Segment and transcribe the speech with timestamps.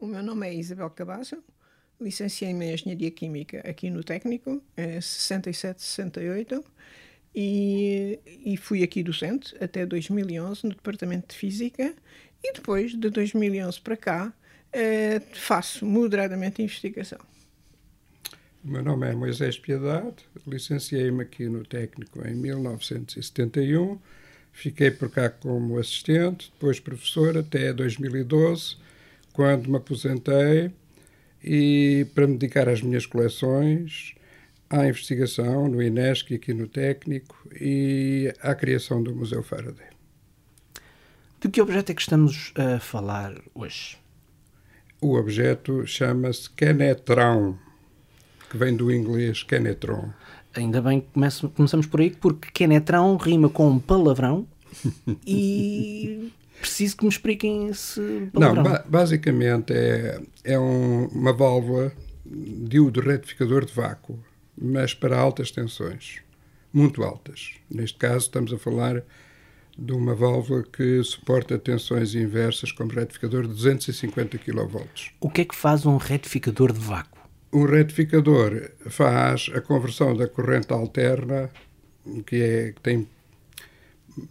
[0.00, 1.42] O meu nome é Isabel Cabasso,
[2.00, 6.64] licenciei-me em Engenharia Química aqui no Técnico, em 67, 68,
[7.34, 11.94] e, e fui aqui docente até 2011 no Departamento de Física,
[12.42, 14.32] e depois, de 2011 para cá,
[14.72, 17.18] eh, faço moderadamente investigação.
[18.62, 20.16] O meu nome é Moisés Piedade,
[20.46, 23.98] licenciei-me aqui no Técnico em 1971,
[24.52, 28.76] fiquei por cá como assistente, depois professor até 2012,
[29.34, 30.70] quando me aposentei
[31.42, 34.14] e para me dedicar às minhas coleções,
[34.70, 39.88] à investigação no INESC aqui no Técnico e à criação do Museu Faraday.
[41.40, 43.98] De que objeto é que estamos a falar hoje?
[45.00, 47.58] O objeto chama-se Kenetrão,
[48.48, 50.10] que vem do inglês Kenetron.
[50.54, 51.08] Ainda bem que
[51.54, 54.46] começamos por aí, porque Kenetrão rima com palavrão
[55.26, 58.62] e preciso que me expliquem esse palavrão.
[58.62, 61.92] Não, ba basicamente é, é um, uma válvula
[62.24, 64.18] de retificador de vácuo,
[64.56, 66.20] mas para altas tensões,
[66.72, 67.52] muito altas.
[67.70, 69.02] Neste caso estamos a falar
[69.76, 74.86] de uma válvula que suporta tensões inversas como retificador de 250 kV.
[75.20, 77.20] O que é que faz um retificador de vácuo?
[77.52, 81.50] Um retificador faz a conversão da corrente alterna,
[82.26, 83.08] que, é, que tem,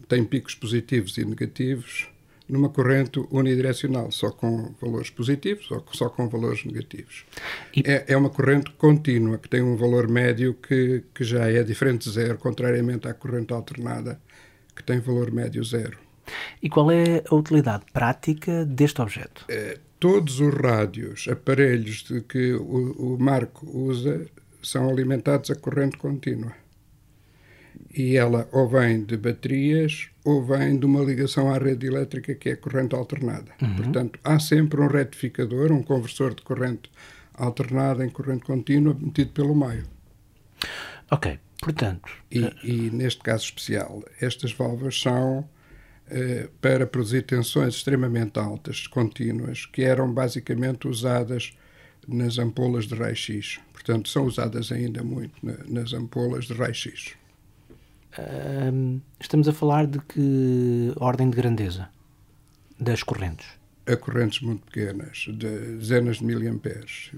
[0.07, 2.09] tem picos positivos e negativos,
[2.47, 7.25] numa corrente unidirecional, só com valores positivos ou só com valores negativos.
[7.75, 7.81] E...
[7.85, 12.09] É, é, uma corrente contínua, que tem um valor médio que, que já é diferente
[12.09, 14.19] de zero, contrariamente à corrente alternada,
[14.75, 15.97] que tem valor médio zero.
[16.61, 19.45] E qual é a utilidade prática deste objeto?
[19.49, 24.25] É, todos os rádios, aparelhos de que o, o Marco usa,
[24.61, 26.53] são alimentados a corrente contínua.
[27.95, 32.49] E ela ou vem de baterias ou vem de uma ligação à rede elétrica que
[32.49, 33.51] é corrente alternada.
[33.61, 33.75] Uhum.
[33.75, 36.89] Portanto, há sempre um retificador, um conversor de corrente
[37.33, 39.83] alternada em corrente contínua metido pelo meio.
[41.11, 41.39] Ok.
[41.61, 42.11] Portanto.
[42.31, 42.53] E, uh...
[42.63, 49.83] e neste caso especial, estas válvulas são uh, para produzir tensões extremamente altas, contínuas, que
[49.83, 51.55] eram basicamente usadas
[52.07, 53.59] nas ampolas de raio-x.
[53.71, 57.15] Portanto, são usadas ainda muito na, nas ampolas de raio-x.
[59.19, 61.89] Estamos a falar de que ordem de grandeza
[62.79, 63.47] das correntes?
[63.85, 67.11] A correntes muito pequenas, de dezenas de miliamperes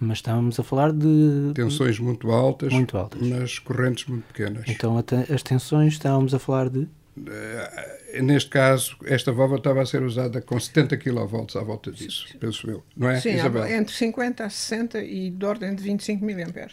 [0.00, 3.20] mas estávamos a falar de tensões muito altas, muito altas.
[3.22, 4.64] mas correntes muito pequenas.
[4.68, 4.96] Então
[5.32, 10.40] as tensões estávamos a falar de uh, neste caso esta válvula estava a ser usada
[10.40, 13.20] com 70 kV à volta disso, penso eu, não é?
[13.20, 13.66] Sim, Isabel?
[13.66, 16.32] entre 50 a 60 e de ordem de 25 mA.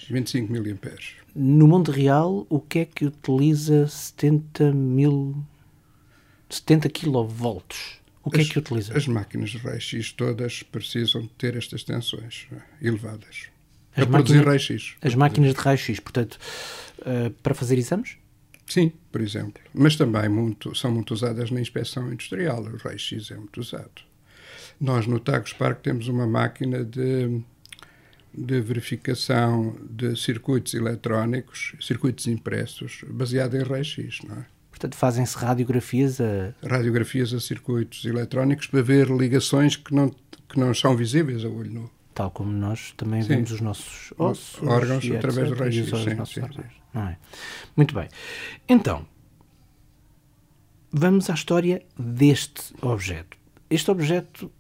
[0.09, 0.59] 25 mA.
[1.33, 5.43] No mundo real, o que é que utiliza 70 mil
[6.49, 7.63] 70 kV?
[8.23, 8.95] O que as, é que utiliza?
[8.95, 13.47] As máquinas de raio-x todas precisam ter estas tensões é, elevadas.
[13.95, 14.95] As para produzir raio-x.
[15.01, 16.37] As máquinas de raio-x, portanto,
[16.99, 18.17] uh, para fazer exames?
[18.67, 19.61] Sim, por exemplo.
[19.73, 22.63] Mas também muito, são muito usadas na inspeção industrial.
[22.63, 24.01] O raio-x é muito usado.
[24.79, 27.41] Nós no Tagus Park temos uma máquina de,
[28.33, 34.45] de verificação de circuitos eletrónicos, circuitos impressos, baseada em raio-x, não é?
[34.69, 36.53] Portanto, fazem-se radiografias a...
[36.67, 40.09] Radiografias a circuitos eletrónicos para ver ligações que não,
[40.49, 41.91] que não são visíveis a olho nu.
[42.15, 43.27] Tal como nós também sim.
[43.27, 44.61] vemos os nossos ossos.
[44.63, 45.89] Órgãos através do raio-x.
[45.89, 47.17] Sim, sim, Não é?
[47.75, 48.09] Muito bem.
[48.67, 49.05] Então,
[50.91, 53.37] vamos à história deste objeto.
[53.69, 54.51] Este objeto,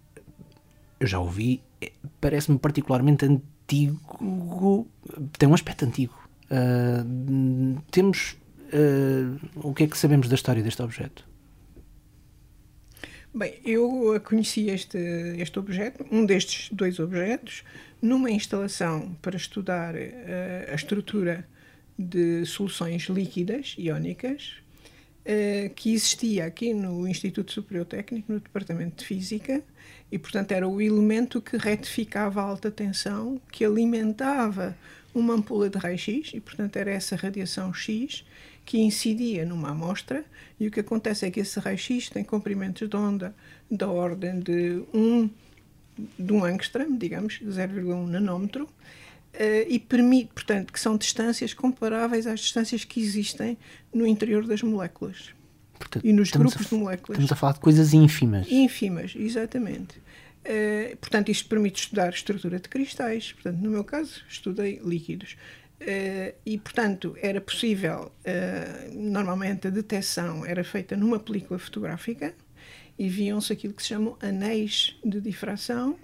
[0.99, 3.25] eu já ouvi, é, parece-me particularmente
[3.71, 4.87] antigo,
[5.37, 6.13] tem um aspecto antigo.
[6.45, 8.35] Uh, temos
[8.73, 11.25] uh, o que é que sabemos da história deste objeto?
[13.33, 14.97] Bem, eu conheci este,
[15.37, 17.63] este objeto, um destes dois objetos,
[18.01, 19.97] numa instalação para estudar uh,
[20.69, 21.47] a estrutura
[21.97, 24.55] de soluções líquidas iónicas,
[25.75, 29.63] que existia aqui no Instituto Superior Técnico, no Departamento de Física,
[30.11, 34.75] e, portanto, era o elemento que retificava a alta tensão, que alimentava
[35.15, 38.25] uma ampulha de raio-x, e, portanto, era essa radiação X
[38.65, 40.25] que incidia numa amostra.
[40.59, 43.33] E o que acontece é que esse raio-x tem comprimentos de onda
[43.69, 45.29] da ordem de 1
[46.17, 48.67] de um angstrom, digamos, 0,1 nanômetro,
[49.33, 53.57] Uh, e permite, portanto, que são distâncias comparáveis às distâncias que existem
[53.93, 55.33] no interior das moléculas
[55.81, 57.17] portanto, e nos grupos a, de moléculas.
[57.17, 58.47] Estamos a falar de coisas ínfimas.
[58.49, 59.97] Ínfimas, exatamente.
[60.45, 63.33] Uh, portanto, isto permite estudar a estrutura de cristais.
[63.33, 65.35] Portanto, no meu caso, estudei líquidos.
[65.81, 72.33] Uh, e, portanto, era possível, uh, normalmente a detecção era feita numa película fotográfica
[72.97, 75.97] e viam-se aquilo que se chamam anéis de difração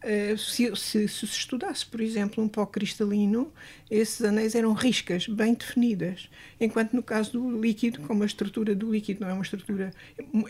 [0.00, 3.52] eh, se, se, se, estudasse, por exemplo, um pó cristalino,
[3.90, 6.30] esses anéis eram riscas bem definidas,
[6.60, 9.92] enquanto no caso do líquido, como a estrutura do líquido não é uma estrutura,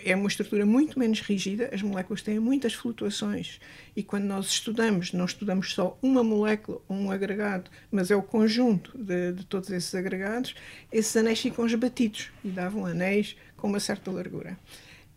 [0.05, 3.59] é uma estrutura muito menos rígida, as moléculas têm muitas flutuações
[3.97, 8.23] e quando nós estudamos, não estudamos só uma molécula ou um agregado, mas é o
[8.23, 10.55] conjunto de, de todos esses agregados,
[10.93, 14.59] esses anéis ficam esbatidos e davam anéis com uma certa largura.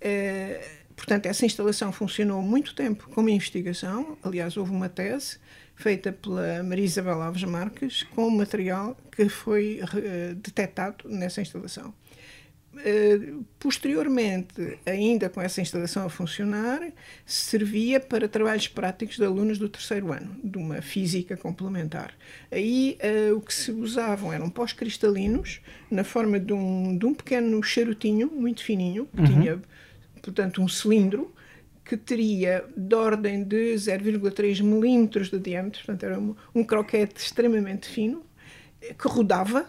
[0.01, 4.19] Uh, Portanto, essa instalação funcionou muito tempo como investigação.
[4.21, 5.39] Aliás, houve uma tese
[5.73, 11.91] feita pela Maria Isabel Alves Marques com material que foi uh, detectado nessa instalação.
[12.75, 16.79] Uh, posteriormente, ainda com essa instalação a funcionar,
[17.25, 22.13] servia para trabalhos práticos de alunos do terceiro ano, de uma física complementar.
[22.51, 22.99] Aí
[23.31, 28.31] uh, o que se usavam eram pós-cristalinos, na forma de um, de um pequeno charutinho,
[28.31, 29.25] muito fininho, que uhum.
[29.25, 29.61] tinha
[30.21, 31.33] portanto, um cilindro
[31.83, 37.87] que teria de ordem de 0,3 milímetros de diâmetro, portanto, era um, um croquete extremamente
[37.87, 38.23] fino,
[38.79, 39.67] que rodava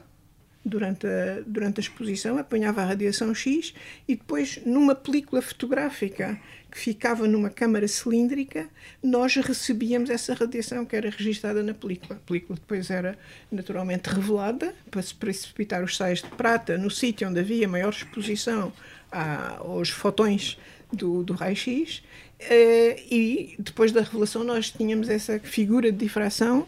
[0.65, 3.75] durante a, durante a exposição, apanhava a radiação X
[4.07, 6.41] e depois, numa película fotográfica
[6.71, 8.69] que ficava numa câmara cilíndrica,
[9.03, 12.19] nós recebíamos essa radiação que era registada na película.
[12.19, 13.19] A película depois era
[13.51, 18.73] naturalmente revelada para se precipitar os sais de prata no sítio onde havia maior exposição
[19.13, 20.59] aos fotões
[20.93, 22.03] do, do raio-x
[22.43, 26.67] Uh, e depois da revelação nós tínhamos essa figura de difração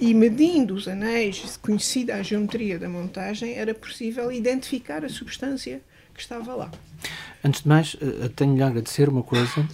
[0.00, 5.80] e medindo os anéis, conhecida a geometria da montagem, era possível identificar a substância
[6.12, 6.72] que estava lá.
[7.44, 9.68] Antes de mais, eh, tenho-lhe a agradecer uma coisa,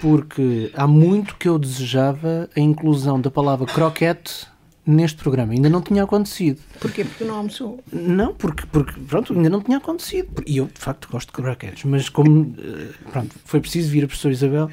[0.00, 4.46] porque há muito que eu desejava a inclusão da palavra croquete
[4.86, 5.52] neste programa.
[5.52, 6.60] Ainda não tinha acontecido.
[6.80, 7.04] Porquê?
[7.04, 7.82] Porque não almoçou?
[7.92, 10.42] Não, porque, porque pronto, ainda não tinha acontecido.
[10.46, 14.06] E eu, de facto, gosto de croquetes, mas como eh, pronto, foi preciso vir a
[14.06, 14.70] professora Isabel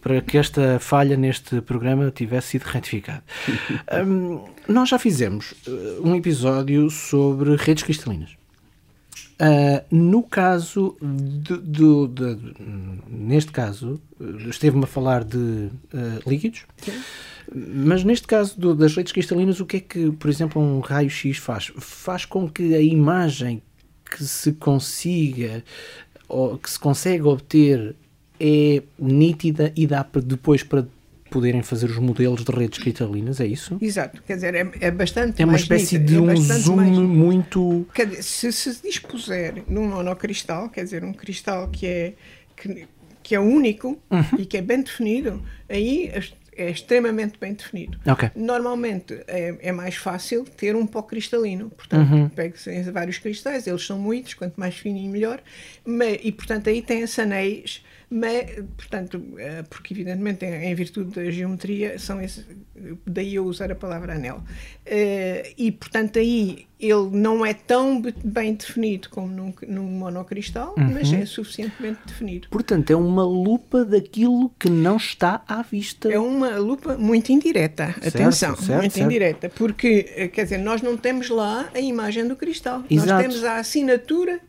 [0.00, 3.22] para que esta falha neste programa tivesse sido retificada.
[3.94, 8.30] Um, nós já fizemos eh, um episódio sobre redes cristalinas.
[9.34, 12.38] Uh, no caso, de, de, de,
[13.08, 14.00] neste caso,
[14.48, 15.70] esteve-me a falar de uh,
[16.26, 16.64] líquidos.
[16.78, 16.92] Sim
[17.52, 21.38] mas neste caso do, das redes cristalinas, o que é que, por exemplo, um raio-x
[21.38, 21.72] faz?
[21.78, 23.62] Faz com que a imagem
[24.04, 25.64] que se consiga
[26.28, 27.94] ou que se consegue obter
[28.40, 30.86] é nítida e dá para depois para
[31.30, 33.76] poderem fazer os modelos de redes cristalinas, é isso?
[33.80, 37.86] Exato, quer dizer, é, é bastante É uma espécie de é um zoom mais, muito...
[37.92, 42.14] Quer dizer, se se dispuser num monocristal, quer dizer, um cristal que é,
[42.56, 42.86] que,
[43.20, 44.38] que é único uhum.
[44.38, 47.98] e que é bem definido, aí as, é extremamente bem definido.
[48.06, 48.30] Okay.
[48.34, 52.28] Normalmente é, é, mais fácil ter um pó cristalino, portanto, uhum.
[52.28, 55.40] pega-se vários cristais, eles são muitos, quanto mais fininho melhor,
[55.84, 57.82] mas, e portanto aí tem esse anéis
[58.16, 62.46] mas, portanto, eh, porque evidentemente em virtude da geometria são esse,
[63.04, 64.40] daí eu usar a palavra anel.
[64.86, 70.92] Eh, e portanto aí ele não é tão bem definido como num, num monocristal, uhum.
[70.92, 72.46] mas é suficientemente definido.
[72.50, 76.08] Portanto, é uma lupa daquilo que não está à vista.
[76.08, 79.06] É uma lupa muito indireta, certo, atenção, certo, muito certo.
[79.06, 83.10] indireta, porque, eh, quer dizer, nós não temos lá a imagem do cristal, Exato.
[83.10, 84.40] nós temos a assinatura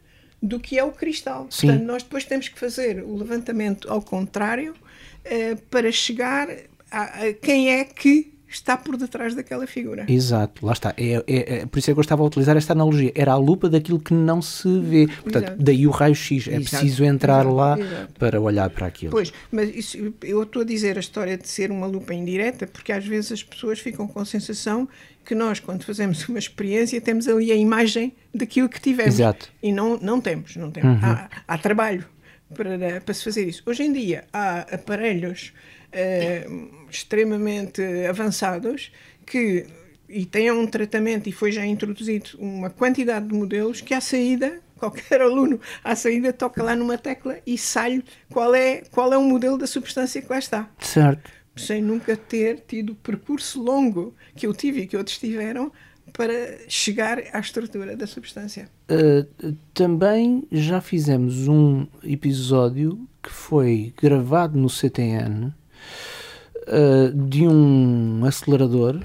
[0.41, 1.47] do que é o cristal.
[1.49, 1.67] Sim.
[1.67, 6.47] Portanto, nós depois temos que fazer o levantamento ao contrário uh, para chegar
[6.91, 10.05] a, a, quem é que está por detrás daquela figura.
[10.07, 10.93] Exato, lá está.
[10.97, 13.11] É, é, é, por isso é que eu estava a utilizar esta analogia.
[13.13, 15.07] Era a lupa daquilo que não se vê.
[15.07, 15.63] Portanto, Exato.
[15.63, 16.47] daí o raio-x.
[16.47, 16.69] É Exato.
[16.69, 17.55] preciso entrar Exato.
[17.55, 17.77] lá
[18.17, 19.11] para olhar para aquilo.
[19.11, 22.91] Pois, mas isso, eu estou a dizer a história de ser uma lupa indireta porque
[22.91, 24.87] às vezes as pessoas ficam com a sensação
[25.25, 29.15] que nós, quando fazemos uma experiência, temos ali a imagem daquilo que tivemos.
[29.15, 29.51] Exato.
[29.61, 30.55] E não, não temos.
[30.55, 31.01] Não temos.
[31.01, 31.09] Uhum.
[31.09, 32.05] Há, há, trabalho
[32.53, 33.63] para, para se fazer isso.
[33.65, 35.53] Hoje em dia há aparelhos
[35.93, 38.91] uh, extremamente avançados
[39.25, 39.65] que
[40.07, 44.61] e têm um tratamento e foi já introduzido uma quantidade de modelos que à saída
[44.77, 49.23] qualquer aluno à saída toca lá numa tecla e sai qual é qual é o
[49.23, 54.45] modelo da substância que lá está certo sem nunca ter tido o percurso longo que
[54.45, 55.71] eu tive e que outros tiveram
[56.15, 58.69] para chegar à estrutura da substância.
[58.89, 69.01] Uh, também já fizemos um episódio que foi gravado no CTN uh, de um acelerador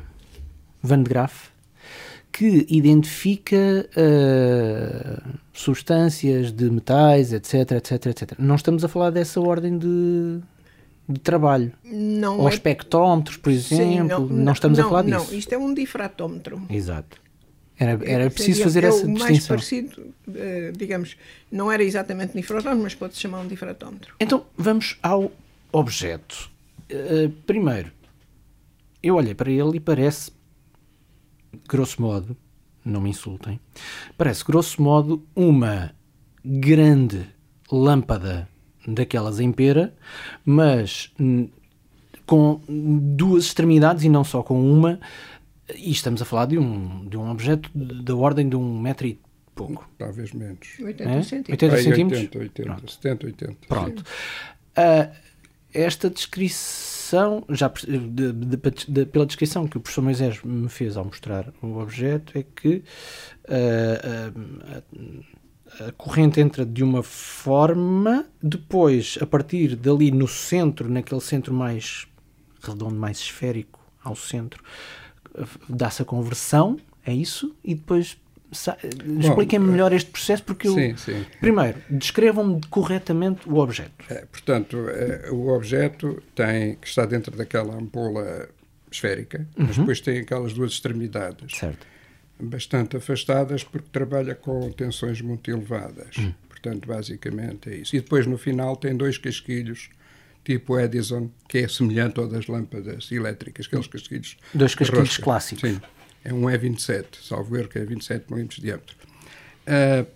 [0.82, 1.50] Van de Graaff
[2.32, 8.32] que identifica uh, substâncias de metais, etc, etc, etc.
[8.38, 10.40] Não estamos a falar dessa ordem de
[11.12, 11.72] de trabalho.
[11.84, 12.52] Não Ou é...
[12.52, 13.84] espectrómetros, por exemplo.
[13.84, 15.30] Sim, não, não, estamos não, a falar disso.
[15.30, 16.62] Não, isto é um difratómetro.
[16.70, 17.20] Exato.
[17.78, 19.26] Era, era preciso fazer é essa distinção.
[19.26, 21.16] mais parecido, eh, digamos,
[21.50, 24.14] não era exatamente difratómetro, mas pode-se chamar um difratómetro.
[24.20, 25.32] Então, vamos ao
[25.72, 26.50] objeto.
[26.90, 27.90] uh, primeiro,
[29.02, 30.30] eu olhei para ele e parece,
[31.66, 32.36] grosso modo,
[32.84, 33.58] não me insultem,
[34.18, 35.94] parece, grosso modo, uma
[36.44, 37.30] grande
[37.72, 38.46] lâmpada
[38.86, 39.94] daquelas em pera,
[40.44, 41.12] mas
[42.26, 45.00] com duas extremidades e não só com uma,
[45.76, 49.18] e estamos a falar de um, de um objeto da ordem de um metro e
[49.54, 49.88] pouco.
[49.98, 50.78] Talvez menos.
[50.80, 51.22] 80 é?
[51.22, 51.72] centímetros.
[51.72, 52.20] 80 centímetros?
[52.20, 53.56] 80, 80, 70, 80.
[53.68, 54.00] Pronto.
[54.00, 55.14] Uh,
[55.72, 58.56] esta descrição, já de, de,
[58.88, 62.82] de, pela descrição que o professor Moisés me fez ao mostrar o objeto, é que
[63.48, 65.24] uh, uh,
[65.78, 72.06] a corrente entra de uma forma, depois, a partir dali no centro, naquele centro mais
[72.62, 74.62] redondo, mais esférico, ao centro,
[75.68, 77.54] dá-se a conversão, é isso?
[77.64, 78.18] E depois
[79.20, 80.74] expliquem-me melhor este processo porque eu...
[80.74, 81.24] Sim, sim.
[81.40, 84.04] Primeiro, descrevam-me corretamente o objeto.
[84.08, 88.48] É, portanto, é, o objeto tem que está dentro daquela ampola
[88.90, 89.66] esférica, uhum.
[89.66, 91.56] mas depois tem aquelas duas extremidades.
[91.56, 91.86] Certo.
[92.40, 96.16] Bastante afastadas porque trabalha com tensões muito elevadas.
[96.16, 96.34] Uhum.
[96.48, 97.96] Portanto, basicamente é isso.
[97.96, 99.90] E depois no final tem dois casquilhos
[100.44, 104.36] tipo Edison, que é semelhante ao das lâmpadas elétricas, aqueles casquilhos.
[104.54, 105.70] Dois casquilhos clássicos.
[105.70, 105.80] Sim.
[106.24, 108.96] É um E27, salvo erro, que é 27 milímetros de diâmetro.
[109.66, 110.06] Uh,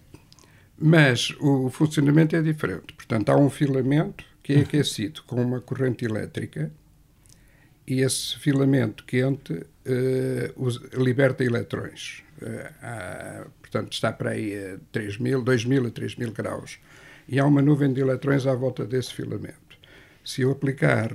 [0.78, 2.93] mas o funcionamento é diferente.
[2.95, 6.71] Portanto, há um filamento que é aquecido com uma corrente elétrica
[7.87, 12.22] e esse filamento quente uh, liberta eletrões.
[12.40, 16.78] Uh, portanto, está para aí a 3.000, 2.000 a 3.000 graus.
[17.28, 19.78] E há uma nuvem de eletrões à volta desse filamento.
[20.24, 21.10] Se eu aplicar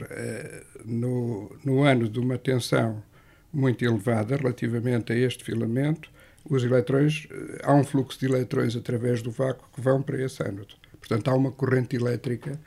[0.86, 3.04] no, no ano de uma tensão
[3.52, 6.10] muito elevada relativamente a este filamento,
[6.46, 7.28] os eletrões,
[7.64, 10.76] há um fluxo de eletrões através do vácuo que vão para esse ânodo.
[11.00, 12.60] Portanto, há uma corrente elétrica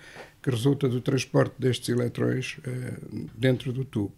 [0.43, 2.59] que resulta do transporte destes eletrões
[3.37, 4.15] dentro do tubo.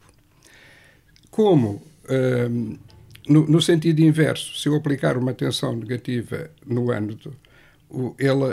[1.35, 1.83] Como,
[3.29, 7.35] no, no sentido inverso, se eu aplicar uma tensão negativa no ânodo,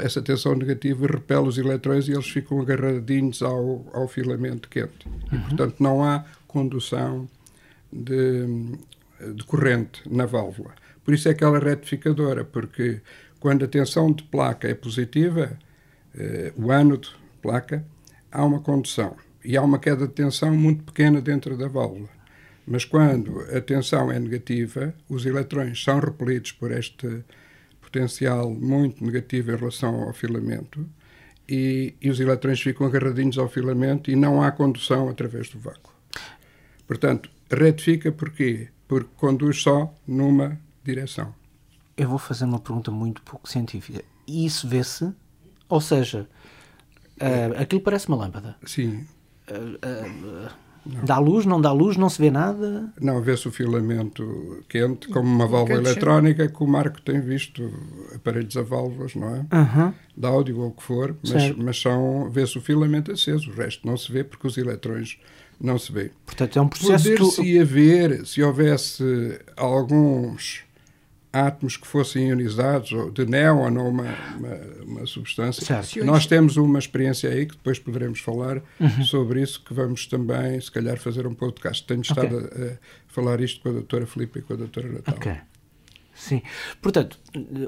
[0.04, 5.08] essa tensão negativa repele os eletrões e eles ficam agarradinhos ao, ao filamento quente.
[5.32, 5.42] E, uhum.
[5.44, 7.30] portanto, não há condução
[7.94, 8.48] de,
[9.36, 10.72] de corrente na válvula.
[11.06, 13.00] Por isso é que ela é retificadora, porque
[13.40, 15.56] quando a tensão de placa é positiva,
[16.16, 17.10] eh, o ânodo,
[17.44, 17.86] placa,
[18.32, 22.10] há uma condução e há uma queda de tensão muito pequena dentro da válvula.
[22.66, 27.24] Mas quando a tensão é negativa, os eletrões são repelidos por este
[27.82, 30.88] potencial muito negativo em relação ao filamento
[31.50, 35.92] e, e, os eletrões ficam agarradinhos ao filamento e não há condução através do vácuo.
[36.88, 38.70] Portanto, retifica porquê?
[38.88, 41.34] Porque conduz só numa direção.
[41.98, 44.04] Eu vou fazer uma pergunta muito pouco científica.
[44.26, 45.12] E isso vê-se?
[45.68, 46.28] Ou seja,
[47.18, 48.56] uh, aquilo parece uma lâmpada.
[48.66, 49.06] Sim.
[49.50, 50.52] Uh, uh,
[50.86, 51.06] não.
[51.06, 52.92] Dá luz, não dá luz, não se vê nada?
[53.00, 57.72] Não, vê-se o filamento quente, como uma válvula eletrónica, que o Marco tem visto
[58.16, 59.40] aparelhos a válvulas, não é?
[59.40, 59.94] Uhum.
[60.18, 63.86] De áudio ou o que for, mas, mas são, vê-se o filamento aceso, o resto
[63.86, 65.18] não se vê porque os eletrões
[65.60, 66.12] não se vê.
[66.26, 67.04] Portanto, é um processo...
[67.04, 67.62] Poder-se tu...
[67.62, 70.64] haver, se houvesse alguns
[71.34, 75.66] átomos que fossem ionizados, ou de néon ou uma, uma, uma substância.
[75.66, 76.06] Certo.
[76.06, 79.04] Nós temos uma experiência aí que depois poderemos falar uhum.
[79.04, 81.86] sobre isso, que vamos também, se calhar, fazer um podcast.
[81.86, 82.12] Tenho okay.
[82.12, 85.16] estado a, a, falar isto com a doutora Filipe e com a doutora Natal.
[85.16, 85.34] Ok.
[86.14, 86.42] Sim.
[86.82, 87.18] Portanto,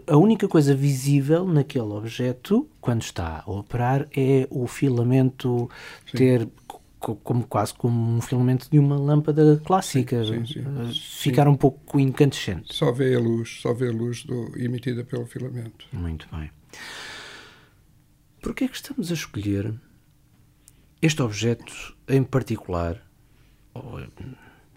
[0.06, 5.70] a única coisa visível naquele objeto, quando está a operar, é o filamento
[6.12, 6.18] Sim.
[6.18, 6.48] ter
[7.24, 10.60] como quase como um filamento de uma lâmpada clássica, sim, sim, sim.
[10.60, 12.74] Eh, ficar um pouco incandescente.
[12.74, 15.86] Só vê a luz, só vê a luz do, emitida pelo filamento.
[15.92, 16.50] Muito bem.
[18.42, 19.74] Por que é que estamos a escolher
[21.02, 23.02] este objeto em particular,
[23.74, 24.00] ou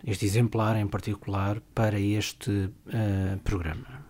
[0.04, 4.05] este exemplar em particular, para este uh, programa?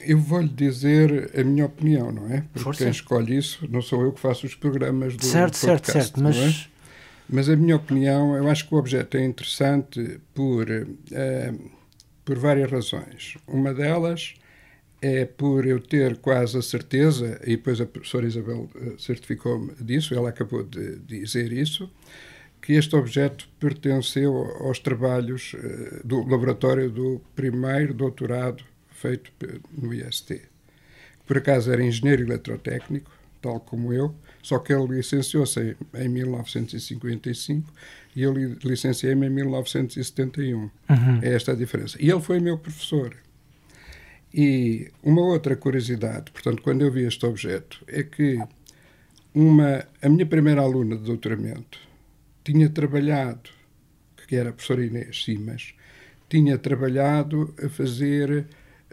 [0.00, 2.42] Eu vou-lhe dizer a minha opinião, não é?
[2.52, 2.84] Porque Força.
[2.84, 6.22] quem escolhe isso não sou eu que faço os programas do Certo, podcast, certo, certo.
[6.22, 6.36] Mas...
[6.36, 6.74] É?
[7.28, 11.70] mas a minha opinião, eu acho que o objeto é interessante por, uh,
[12.24, 13.36] por várias razões.
[13.46, 14.34] Uma delas
[15.00, 20.14] é por eu ter quase a certeza, e depois a professora Isabel eh, certificou-me disso,
[20.14, 21.90] ela acabou de dizer isso,
[22.62, 28.64] que este objeto pertenceu aos trabalhos uh, do laboratório do primeiro doutorado
[29.04, 29.30] feito
[29.70, 30.40] no IST.
[31.26, 33.10] Por acaso era engenheiro eletrotécnico,
[33.42, 37.70] tal como eu, só que ele licenciou-se em, 1955
[38.16, 38.32] e eu
[38.64, 40.58] licenciei-me em 1971.
[40.58, 40.70] Uhum.
[41.22, 41.98] É esta a diferença.
[42.00, 43.14] E ele foi meu professor.
[44.32, 48.38] E uma outra curiosidade, portanto, quando eu vi este objeto, é que
[49.34, 51.78] uma, a minha primeira aluna de doutoramento
[52.42, 53.50] tinha trabalhado,
[54.26, 55.74] que era a professora Inês Simas,
[56.28, 58.46] tinha trabalhado a fazer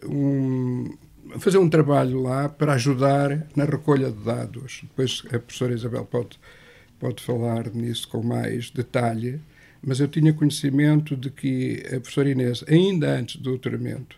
[0.06, 0.98] um,
[1.40, 4.82] fazer um trabalho lá para ajudar na recolha de dados.
[4.84, 6.40] Depois a professora Isabel pode,
[7.00, 9.40] pode falar nisso com mais detalhe,
[9.82, 14.18] mas eu tinha conhecimento de que a professora Inês, ainda antes do doutoramento,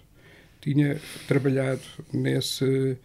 [0.60, 2.98] tinha trabalhado nesse,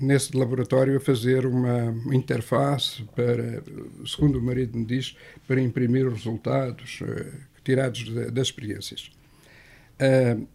[0.00, 3.62] nesse laboratório a fazer uma interface para,
[4.06, 5.16] segundo o marido me diz,
[5.46, 7.32] para imprimir os resultados uh,
[7.64, 9.10] tirados de, das experiências.
[10.00, 10.46] Uh,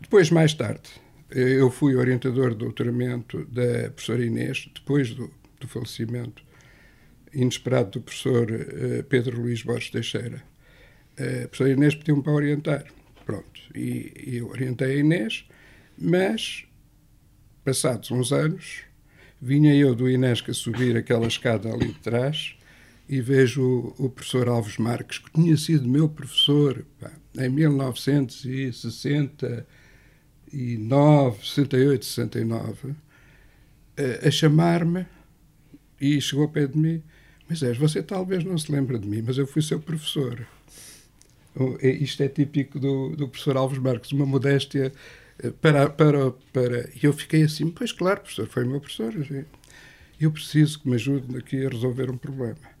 [0.00, 0.88] depois, mais tarde,
[1.30, 6.44] eu fui orientador do doutoramento da professora Inês, depois do, do falecimento
[7.32, 10.42] inesperado do professor uh, Pedro Luís Borges Teixeira.
[11.18, 12.84] Uh, a professora Inês pediu-me para orientar.
[13.26, 15.46] Pronto, e, e eu orientei a Inês,
[15.98, 16.64] mas,
[17.64, 18.82] passados uns anos,
[19.40, 22.56] vinha eu do Inesca subir aquela escada ali de trás
[23.08, 29.66] e vejo o, o, professor Alves Marques, que tinha sido meu professor pá, em 1960
[30.54, 32.94] 69, 68, 69,
[33.96, 35.06] a, a chamar-me
[36.00, 37.02] e chegou ao pé de mim.
[37.48, 40.46] Mas é, você talvez não se lembre de mim, mas eu fui seu professor.
[41.80, 44.92] É, isto é típico do, do professor Alves Marques, uma modéstia
[45.38, 46.90] eh, para, para, para.
[46.90, 49.14] E eu fiquei assim, pois claro, professor, foi meu professor.
[50.20, 52.74] Eu preciso que me ajude aqui a resolver um problema.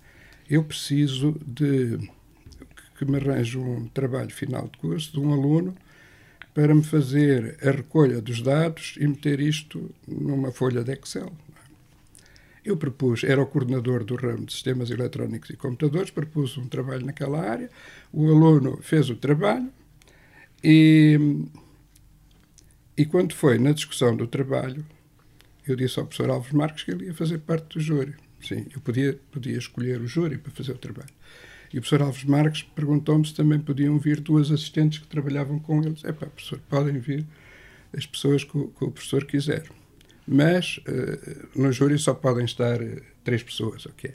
[0.48, 1.98] Eu preciso de
[2.98, 5.74] que me arranje um trabalho final de curso de um aluno
[6.54, 11.32] para me fazer a recolha dos dados e meter isto numa folha de Excel.
[12.64, 17.04] Eu propus, era o coordenador do ramo de sistemas eletrónicos e computadores, propus um trabalho
[17.04, 17.68] naquela área,
[18.12, 19.70] o aluno fez o trabalho
[20.62, 21.44] e,
[22.96, 24.86] e quando foi na discussão do trabalho,
[25.66, 28.14] eu disse ao professor Alves Marques que ele ia fazer parte do júri.
[28.40, 31.12] Sim, eu podia, podia escolher o júri para fazer o trabalho.
[31.74, 35.82] E o professor Alves Marques perguntou-me se também podiam vir duas assistentes que trabalhavam com
[35.82, 36.04] eles.
[36.04, 37.26] É pá, professor, podem vir
[37.92, 39.64] as pessoas que o, que o professor quiser.
[40.24, 44.14] Mas uh, no júri só podem estar uh, três pessoas, ok?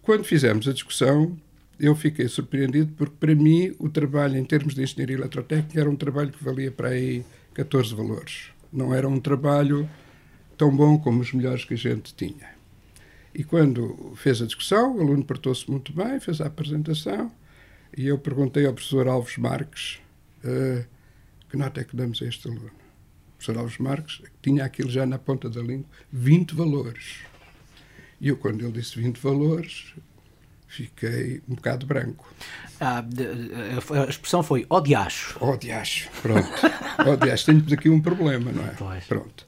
[0.00, 1.36] Quando fizemos a discussão,
[1.78, 5.96] eu fiquei surpreendido porque, para mim, o trabalho em termos de engenharia eletrotécnica era um
[5.96, 8.46] trabalho que valia para aí 14 valores.
[8.72, 9.86] Não era um trabalho
[10.56, 12.55] tão bom como os melhores que a gente tinha.
[13.36, 17.30] E quando fez a discussão, o aluno portou-se muito bem, fez a apresentação,
[17.94, 20.00] e eu perguntei ao professor Alves Marques
[20.42, 20.82] uh,
[21.50, 22.68] que nota é que damos a este aluno.
[22.68, 27.18] O professor Alves Marques tinha aquilo já na ponta da língua, 20 valores.
[28.22, 29.92] E eu, quando ele disse 20 valores,
[30.66, 32.32] fiquei um bocado branco.
[32.80, 33.04] Ah,
[34.06, 35.36] a expressão foi odiacho.
[35.44, 36.48] Odiacho, pronto.
[37.06, 37.44] odiacho.
[37.44, 38.70] Temos aqui um problema, não é?
[38.78, 39.04] Pois.
[39.04, 39.45] Pronto.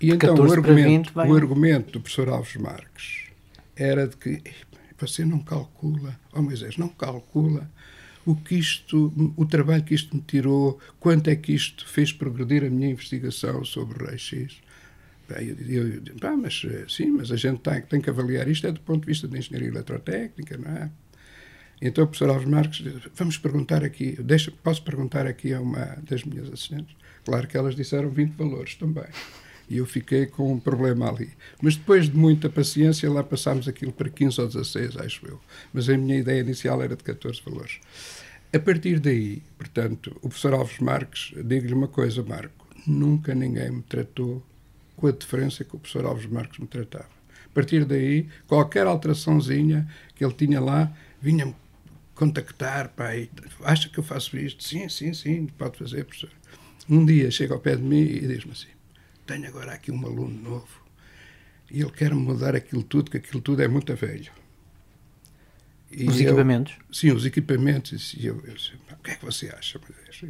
[0.00, 3.24] E então o argumento, 20, o argumento do professor Alves Marques
[3.76, 4.42] era de que
[4.98, 7.70] você não calcula, oh Moisés, não calcula
[8.26, 12.64] o que isto, o trabalho que isto me tirou, quanto é que isto fez progredir
[12.64, 14.60] a minha investigação sobre o raio-x.
[15.30, 18.80] Eu, eu, pá, mas sim, mas a gente tem, tem que avaliar isto é do
[18.80, 20.90] ponto de vista da engenharia eletrotécnica, não é?
[21.80, 22.84] Então o professor Alves Marques
[23.14, 26.94] vamos perguntar aqui, deixa, posso perguntar aqui a uma das minhas assistentes?
[27.24, 29.06] Claro que elas disseram 20 valores também.
[29.68, 31.30] E eu fiquei com um problema ali.
[31.62, 35.40] Mas depois de muita paciência, lá passámos aquilo para 15 ou 16, acho eu.
[35.72, 37.78] Mas a minha ideia inicial era de 14 valores.
[38.50, 43.82] A partir daí, portanto, o professor Alves Marques, digo-lhe uma coisa, Marco, nunca ninguém me
[43.82, 44.42] tratou
[44.96, 47.10] com a diferença que o professor Alves Marques me tratava.
[47.44, 51.54] A partir daí, qualquer alteraçãozinha que ele tinha lá, vinha-me
[52.14, 53.28] contactar, pai,
[53.62, 54.64] acha que eu faço isto?
[54.64, 56.30] Sim, sim, sim, pode fazer, professor.
[56.88, 58.68] Um dia chega ao pé de mim e diz-me assim,
[59.28, 60.82] tenho agora aqui um aluno novo
[61.70, 64.32] e ele quer mudar aquilo tudo, que aquilo tudo é muito velho.
[65.90, 66.74] E os eu, equipamentos?
[66.90, 68.14] Sim, os equipamentos.
[68.14, 69.78] E eu, eu disse, o que é que você acha?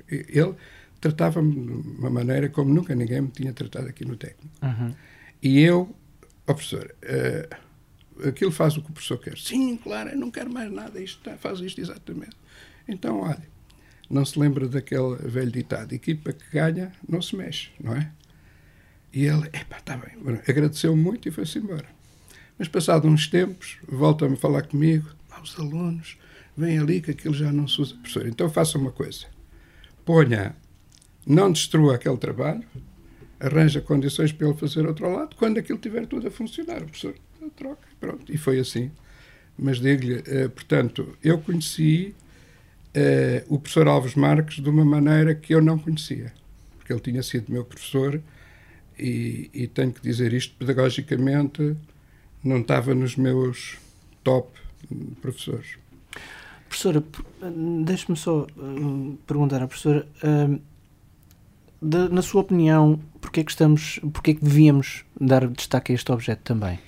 [0.09, 0.55] Ele
[1.01, 4.55] tratava-me de uma maneira como nunca ninguém me tinha tratado aqui no técnico.
[4.63, 4.95] Uhum.
[5.41, 5.95] E eu,
[6.47, 9.39] ó oh, professor, uh, aquilo faz o que o professor quer.
[9.39, 12.37] Sim, claro, eu não quero mais nada, isto faz isto exatamente.
[12.89, 13.47] Então, olha,
[14.11, 18.11] não se lembra daquele velho ditado: equipa que ganha não se mexe, não é?
[19.13, 20.13] E ele, epá, está bem,
[20.47, 21.87] agradeceu muito e foi-se embora.
[22.59, 26.19] Mas passado uns tempos, volta-me a falar comigo, ah, os alunos,
[26.57, 27.95] vem ali que aquilo já não se usa.
[27.95, 29.27] Professor, então faça uma coisa,
[30.05, 30.55] ponha,
[31.27, 32.65] não destrua aquele trabalho,
[33.39, 37.15] arranja condições para ele fazer outro lado, quando aquilo tiver tudo a funcionar, o professor
[37.57, 38.91] troca, pronto, e foi assim.
[39.57, 42.15] Mas digo-lhe, eh, portanto, eu conheci
[42.95, 46.33] eh, o professor Alves Marques de uma maneira que eu não conhecia,
[46.77, 48.21] porque ele tinha sido meu professor
[48.99, 51.77] e, e, tenho que dizer isto pedagogicamente,
[52.43, 53.77] não estava nos meus
[54.23, 54.51] top
[55.21, 55.79] professores.
[56.69, 57.03] Professora,
[57.85, 60.61] deixe-me só uh, perguntar à professora, uh,
[61.81, 65.95] de, na sua opinião, porquê é que estamos, porquê é que devíamos dar destaque a
[65.95, 66.79] este objeto também?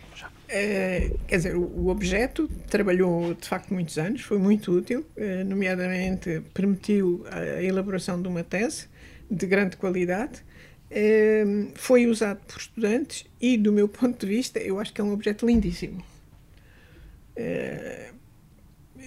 [0.50, 5.44] Uh, quer dizer, o, o, objeto trabalhou de facto muitos anos, foi muito útil, uh,
[5.44, 8.88] nomeadamente permitiu a elaboração de uma tese
[9.30, 10.42] de grande qualidade,
[10.90, 15.04] uh, foi usado por estudantes e, do meu ponto de vista, eu acho que é
[15.04, 16.04] um objeto lindíssimo.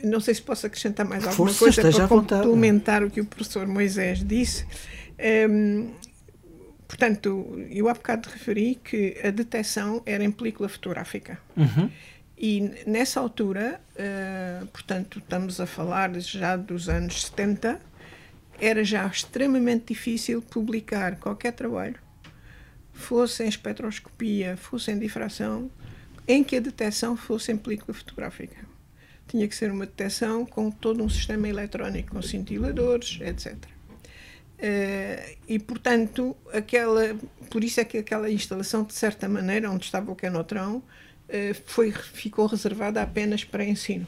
[0.03, 3.67] não sei se posso acrescentar mais alguma Força, coisa para complementar o que o professor
[3.67, 4.65] Moisés disse.
[5.49, 5.93] Um,
[6.93, 11.39] Portanto, eu há bocado referi que a detecção era em película fotográfica.
[11.57, 11.89] Uhum.
[12.37, 17.81] E nessa altura, uh, portanto, estamos a falar já dos anos 70,
[18.59, 21.99] era já extremamente difícil publicar qualquer trabalho,
[22.91, 25.69] fosse em espectroscopia, fosse em difração,
[26.27, 28.57] em que a detecção fosse em película fotográfica.
[29.27, 33.55] Tinha que ser uma detecção com todo um sistema eletrónico, com cintiladores, etc.
[33.55, 37.17] Uh, e portanto aquela
[37.49, 40.83] por isso é que aquela instalação de certa maneira onde estava o canotrão uh,
[41.65, 44.07] foi ficou reservada apenas para ensino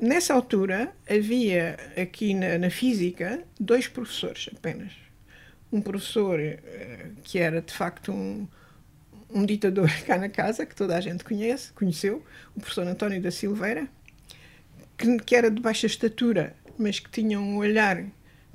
[0.00, 4.92] nessa altura havia aqui na, na, física dois professores apenas
[5.70, 6.38] um professor
[7.22, 8.46] que era de facto um,
[9.28, 12.24] um ditador cá na casa que toda a gente conhece conheceu
[12.56, 13.86] o professor António da Silveira
[14.96, 18.04] que, que era de baixa estatura mas que tinha um olhar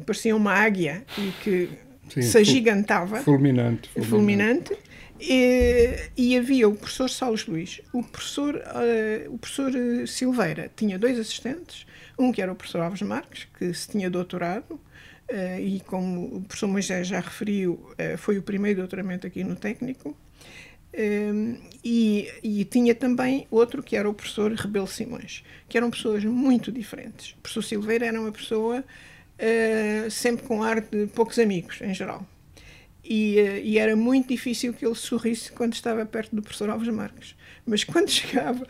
[0.05, 1.69] parecia uma águia e que
[2.09, 3.21] Sim, se agigantava.
[3.21, 3.89] Fulminante.
[3.89, 4.09] Fulminante.
[4.09, 4.88] fulminante
[5.19, 7.81] e, e, havia o professor Salles Luís.
[7.91, 9.71] O professor, uh, o professor
[10.07, 11.85] Silveira tinha dois assistentes,
[12.17, 16.41] um que era o professor Alves Marques, que se tinha doutorado, uh, e como o
[16.41, 20.15] professor Moisés já referiu, uh, foi o primeiro doutoramento aqui no técnico.
[21.83, 26.71] E, e, tinha também outro que era o professor Rebelo Simões, que eram pessoas muito
[26.71, 27.33] diferentes.
[27.33, 28.83] O professor Silveira era uma pessoa
[30.09, 32.25] sempre com ar de poucos amigos, em geral.
[33.09, 36.89] E, uh, e, era muito difícil que ele sorrisse quando estava perto do professor Alves
[36.89, 37.35] Marques.
[37.65, 38.63] Mas quando chegava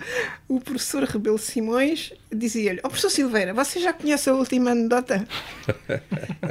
[0.48, 5.28] o professor Rebelo Simões, dizia-lhe: Ó oh, professor Silveira, você já conhece a última anedota?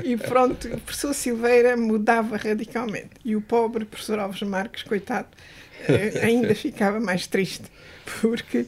[0.05, 3.12] e pronto, o professor Silveira mudava radicalmente.
[3.24, 5.29] E o pobre professor Alves Marques, coitado,
[5.88, 7.64] uh, ainda ficava mais triste.
[8.20, 8.66] Porque,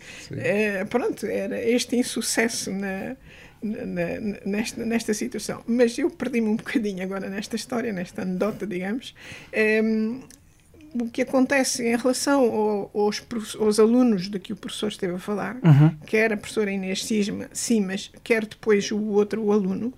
[0.91, 3.17] pronto, era este insucesso na
[3.63, 5.63] nesta, nesta situação.
[5.67, 9.15] Mas eu perdi-me um bocadinho agora nesta história, nesta anedota, digamos.
[9.85, 10.21] Um,
[10.93, 13.25] o que acontece em relação ao, aos,
[13.61, 15.97] aos, alunos de que o professor esteve a falar, uhum.
[16.07, 19.95] quer a professora Inês Cisma, sim, mas quer depois o outro o aluno,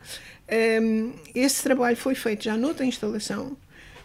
[0.82, 3.56] um, esse trabalho foi feito já noutra instalação,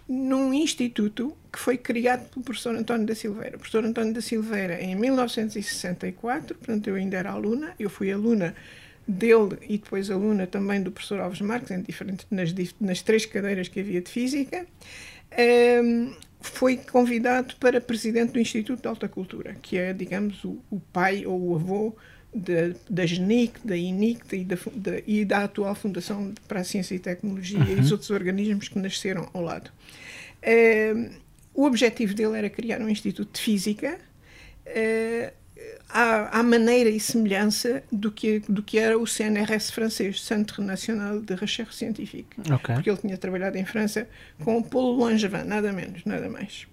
[0.07, 3.57] num instituto que foi criado pelo professor António da Silveira.
[3.57, 8.55] O professor António da Silveira, em 1964, portanto eu ainda era aluna, eu fui aluna
[9.07, 13.67] dele e depois aluna também do professor Alves Marques, em diferentes, nas, nas três cadeiras
[13.67, 19.55] que havia de Física, um, ehm, foi convidado para presidente do Instituto de Alta Cultura,
[19.61, 21.95] que é, digamos, o, o pai ou o avô
[22.33, 26.93] da, da GENIC, da INIC e da, da, e da atual Fundação para a Ciência
[26.93, 27.77] e Tecnologia uhum.
[27.77, 29.71] e os outros organismos que nasceram ao lado.
[30.43, 31.09] Um, ehm,
[31.53, 33.97] o objetivo dele era criar um Instituto de Física.
[34.67, 35.31] Uh,
[35.89, 41.19] à, à, maneira e semelhança do que, do que era o CNRS francês, Centre National
[41.19, 42.39] de Recherche Scientifique.
[42.39, 42.75] Okay.
[42.75, 44.07] Porque ele tinha trabalhado em França
[44.43, 46.67] com o Paulo Langevin, nada menos, nada mais.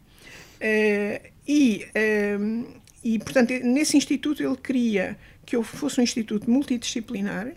[0.61, 7.53] Uh, e, uh, e, portanto, nesse instituto ele queria que eu fosse um instituto multidisciplinar,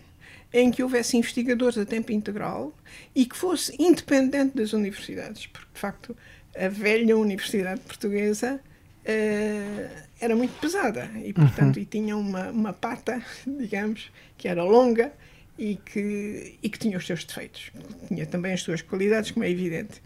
[0.52, 2.74] em que houvesse investigadores a tempo integral
[3.14, 6.16] e que fosse independente das universidades, porque, de facto,
[6.56, 8.60] a velha Universidade Portuguesa
[9.08, 9.88] uh,
[10.20, 11.82] era muito pesada e, portanto, uhum.
[11.82, 15.12] e tinha uma, uma pata, digamos, que era longa
[15.58, 17.70] e que, e que tinha os seus defeitos.
[18.06, 20.00] Tinha também as suas qualidades, como é evidente.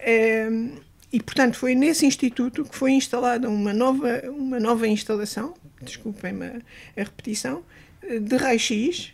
[0.00, 0.80] Uh,
[1.12, 6.60] e, portanto, foi nesse instituto que foi instalada uma nova, uma nova instalação, desculpem-me a,
[6.96, 7.64] a, repetição,
[8.02, 9.12] de raio-x,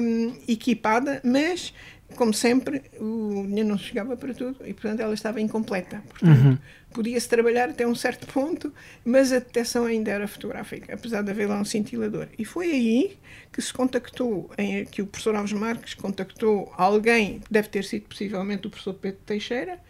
[0.00, 1.72] um, equipada, mas
[2.14, 6.02] como sempre, o dinheiro não chegava para tudo e, portanto, ela estava incompleta.
[6.08, 6.58] Portanto, uhum.
[6.92, 8.72] podia-se trabalhar até um certo ponto,
[9.04, 12.28] mas a detecção ainda era fotográfica, apesar de haver lá um cintilador.
[12.38, 13.18] E foi aí
[13.52, 18.66] que se contactou, em, que o professor Alves Marques contactou alguém, deve ter sido possivelmente
[18.66, 19.80] o professor Pedro Teixeira,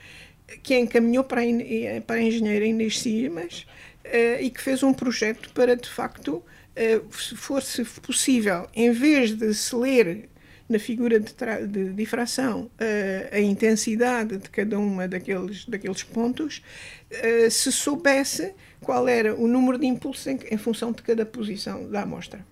[0.63, 3.67] que encaminhou para a, para a engenheira Inês Simas
[4.05, 9.33] uh, e que fez um projeto para, de facto, uh, se fosse possível, em vez
[9.33, 10.29] de se ler
[10.69, 11.33] na figura de,
[11.69, 16.63] de difração uh, a intensidade de cada uma daqueles, daqueles pontos,
[17.11, 21.89] uh, se soubesse qual era o número de impulsos em, em função de cada posição
[21.91, 22.45] da amostra.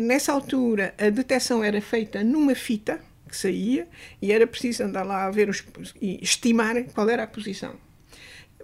[0.00, 3.88] Nessa altura, a detecção era feita numa fita que saía
[4.20, 5.64] e era preciso andar lá a ver os,
[6.00, 7.74] e estimar qual era a posição.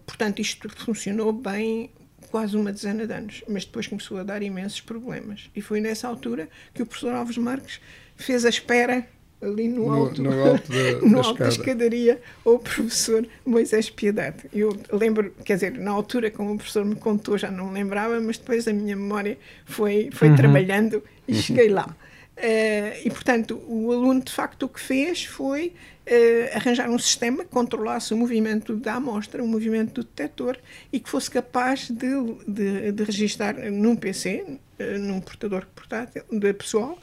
[0.07, 1.91] Portanto, isto funcionou bem
[2.31, 5.51] quase uma dezena de anos, mas depois começou a dar imensos problemas.
[5.55, 7.81] E foi nessa altura que o professor Alves Marques
[8.23, 9.07] fez a espera
[9.43, 13.91] ali no alto, no, no alto, da, no da, alto da escadaria ao professor Moisés
[13.91, 14.45] Piedade.
[14.53, 18.39] Eu lembro, quer dizer, na altura, como o professor me contou, já não lembrava, mas
[18.39, 20.37] depois a minha memória foi, foi uhum.
[20.37, 21.95] trabalhando e cheguei lá.
[22.37, 25.75] Uh, e, portanto, o aluno, de facto, o que fez foi
[26.07, 30.57] uh, arranjar um sistema que controlasse o movimento da amostra, o movimento do detector,
[30.93, 32.09] e que fosse capaz de,
[32.49, 36.99] de, de registar num PC, uh, eh, num portador portátil, de pessoal,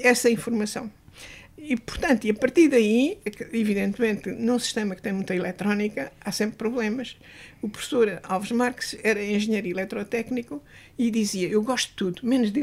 [0.00, 0.90] essa informação.
[1.56, 3.18] E, portanto, e a partir daí,
[3.52, 7.16] evidentemente, num sistema que tem muita eletrónica, há sempre problemas.
[7.64, 10.62] O professor Alves Marques era engenheiro eletrotécnico
[10.98, 12.62] e dizia: Eu gosto de tudo, menos de,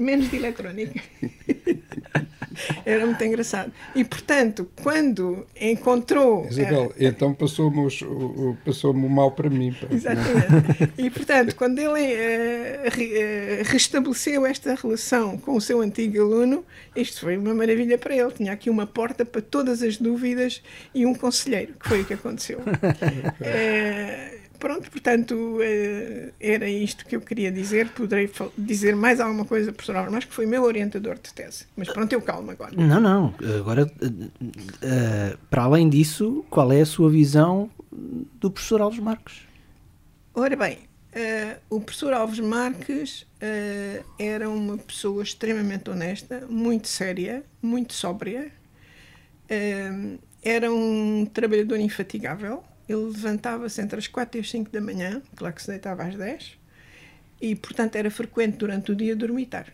[0.00, 1.02] menos de eletrónica.
[2.84, 3.72] Era muito engraçado.
[3.94, 6.46] E, portanto, quando encontrou.
[6.46, 9.72] Isabel, é, então passou-me o, passou o mal para mim.
[9.72, 9.86] Pá.
[9.90, 10.92] Exatamente.
[10.98, 16.64] E, portanto, quando ele é, restabeleceu esta relação com o seu antigo aluno,
[16.94, 18.30] isto foi uma maravilha para ele.
[18.32, 20.62] Tinha aqui uma porta para todas as dúvidas
[20.94, 22.60] e um conselheiro, que foi o que aconteceu.
[23.40, 24.21] é,
[24.62, 27.88] Pronto, portanto, eh, era isto que eu queria dizer.
[27.88, 31.66] Poderei dizer mais alguma coisa, professor Álvaro, mas que foi meu orientador de tese.
[31.76, 32.72] Mas pronto, eu calmo agora.
[32.76, 33.34] Não, não.
[33.58, 39.40] Agora, uh, para além disso, qual é a sua visão do professor Alves Marques?
[40.32, 47.42] Ora bem, uh, o professor Alves Marques uh, era uma pessoa extremamente honesta, muito séria,
[47.60, 48.52] muito sóbria.
[50.40, 55.54] era um trabalhador infatigável ele levantava-se entre as 4 e as 5 da manhã, claro
[55.54, 56.58] que se deitava às 10,
[57.40, 59.72] e portanto era frequente durante o dia dormitar.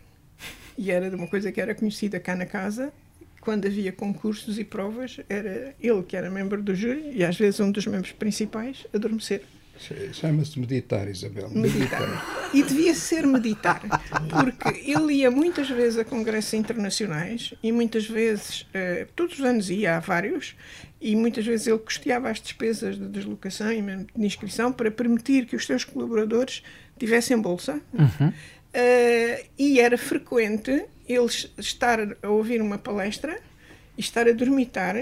[0.76, 2.92] E era de uma coisa que era conhecida cá na casa,
[3.40, 7.58] quando havia concursos e provas, era ele que era membro do júri e às vezes
[7.60, 9.42] um dos membros principais adormecer.
[10.12, 11.48] Chama-se meditar, Isabel.
[11.50, 12.00] Meditar.
[12.00, 12.50] meditar.
[12.52, 13.80] E devia ser meditar,
[14.28, 19.70] porque ele ia muitas vezes a congressos internacionais e muitas vezes, eh, todos os anos
[19.70, 20.56] ia a vários,
[21.00, 25.46] e muitas vezes ele custeava as despesas de deslocação e mesmo de inscrição para permitir
[25.46, 26.62] que os seus colaboradores
[26.98, 27.80] tivessem bolsa.
[27.92, 28.28] Uhum.
[28.28, 33.40] Uh, e era frequente ele estar a ouvir uma palestra
[33.96, 34.96] e estar a dormitar,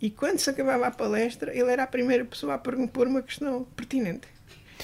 [0.00, 3.64] e quando se acabava a palestra, ele era a primeira pessoa a pôr uma questão
[3.76, 4.26] pertinente.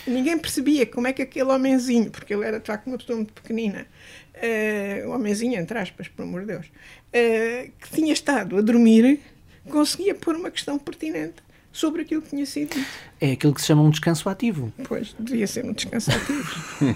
[0.07, 3.33] Ninguém percebia como é que aquele homenzinho, porque ele era de facto uma pessoa muito
[3.33, 3.87] pequenina,
[4.37, 9.21] uh, um homenzinho, entre aspas, por amor de Deus, uh, que tinha estado a dormir
[9.69, 12.89] conseguia pôr uma questão pertinente sobre aquilo que tinha sido dito.
[13.21, 14.73] É aquilo que se chama um descanso ativo.
[14.85, 16.65] Pois, devia ser um descanso ativo.
[16.83, 16.89] uh,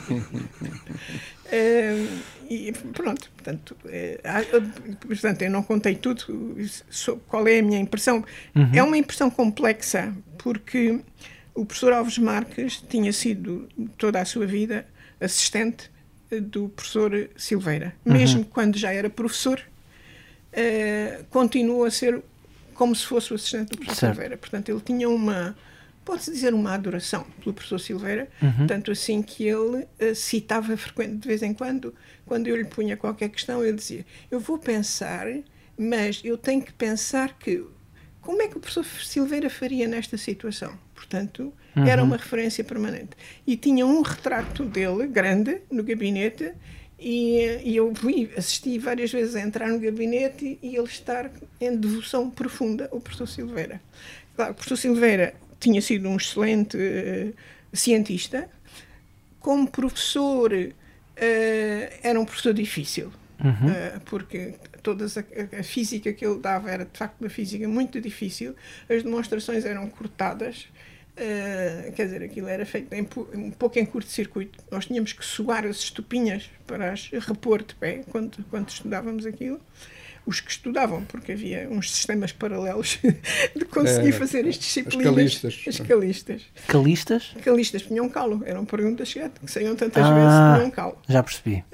[2.51, 6.57] e pronto, portanto, uh, portanto, eu não contei tudo,
[7.29, 8.25] qual é a minha impressão.
[8.55, 8.71] Uhum.
[8.73, 11.01] É uma impressão complexa, porque
[11.55, 14.87] o professor Alves Marques tinha sido toda a sua vida
[15.21, 15.91] assistente
[16.41, 17.95] do professor Silveira.
[18.05, 18.15] Uhum.
[18.15, 19.61] Mesmo quando já era professor,
[20.53, 22.23] uh, continuou a ser
[22.75, 24.15] como se fosse o assistente do professor certo.
[24.15, 24.37] Silveira.
[24.37, 25.57] Portanto, ele tinha uma,
[26.05, 28.67] pode-se dizer, uma adoração pelo professor Silveira, uhum.
[28.67, 31.95] tanto assim que ele uh, citava frequente, de vez em quando,
[32.27, 35.27] quando eu lhe punha qualquer questão, ele dizia: Eu vou pensar,
[35.79, 37.65] mas eu tenho que pensar que.
[38.21, 40.79] Como é que o professor Silveira faria nesta situação?
[40.95, 41.85] Portanto, uhum.
[41.85, 43.11] era uma referência permanente.
[43.45, 46.53] E tinha um retrato dele, grande, no gabinete,
[47.03, 51.31] e, e, eu vi, assisti várias vezes a entrar no gabinete e, e ele estar
[51.61, 53.81] em devoção profunda ao professor Silveira.
[54.37, 57.35] Claro, o professor Silveira tinha sido um excelente uh,
[57.73, 58.49] cientista,
[59.41, 60.73] como professor uh,
[62.03, 63.13] era um professor difícil,
[63.43, 63.51] uhum.
[63.51, 68.01] uh, porque toda a, a, física que ele dava era de facto uma física muito
[68.01, 68.55] difícil,
[68.89, 70.69] as demonstrações eram cortadas,
[71.15, 74.59] Uh, quer dizer, aquilo era feito em, um pouco em curto-circuito.
[74.71, 79.61] Nós tínhamos que suar as estupinhas para as repor de pé quando, quando estudávamos aquilo
[80.25, 82.99] os que estudavam, porque havia uns sistemas paralelos
[83.57, 85.07] de conseguir é, fazer as disciplinas.
[85.07, 85.65] As calistas.
[85.67, 86.43] As calistas.
[86.69, 87.35] Calistas?
[87.43, 90.99] Calistas tinham calo, eram perguntas que saíam tantas ah, vezes tinham calo.
[91.09, 91.65] Já percebi.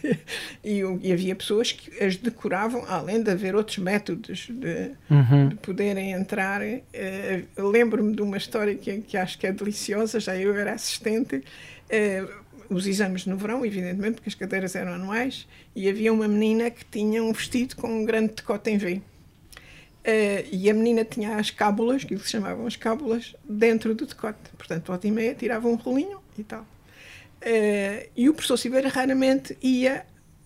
[0.64, 5.48] e, e, havia pessoas que as decoravam, além de haver outros métodos de, uhum.
[5.48, 6.62] de poderem entrar.
[6.62, 11.36] Uh, Lembro-me de uma história que, que acho que é deliciosa, já eu era assistente.
[11.36, 16.70] Uh, os exames no verão, evidentemente, porque as cadeiras eram anuais, e havia uma menina
[16.70, 18.94] que tinha um vestido com um grande decote em V.
[18.94, 24.50] Uh, e a menina tinha as cábulas, que eles chamavam as cábulas, dentro do decote.
[24.56, 26.62] Portanto, volta e meia tirava um rolinho e tal.
[26.62, 30.04] Uh, e o professor Silveira raramente ia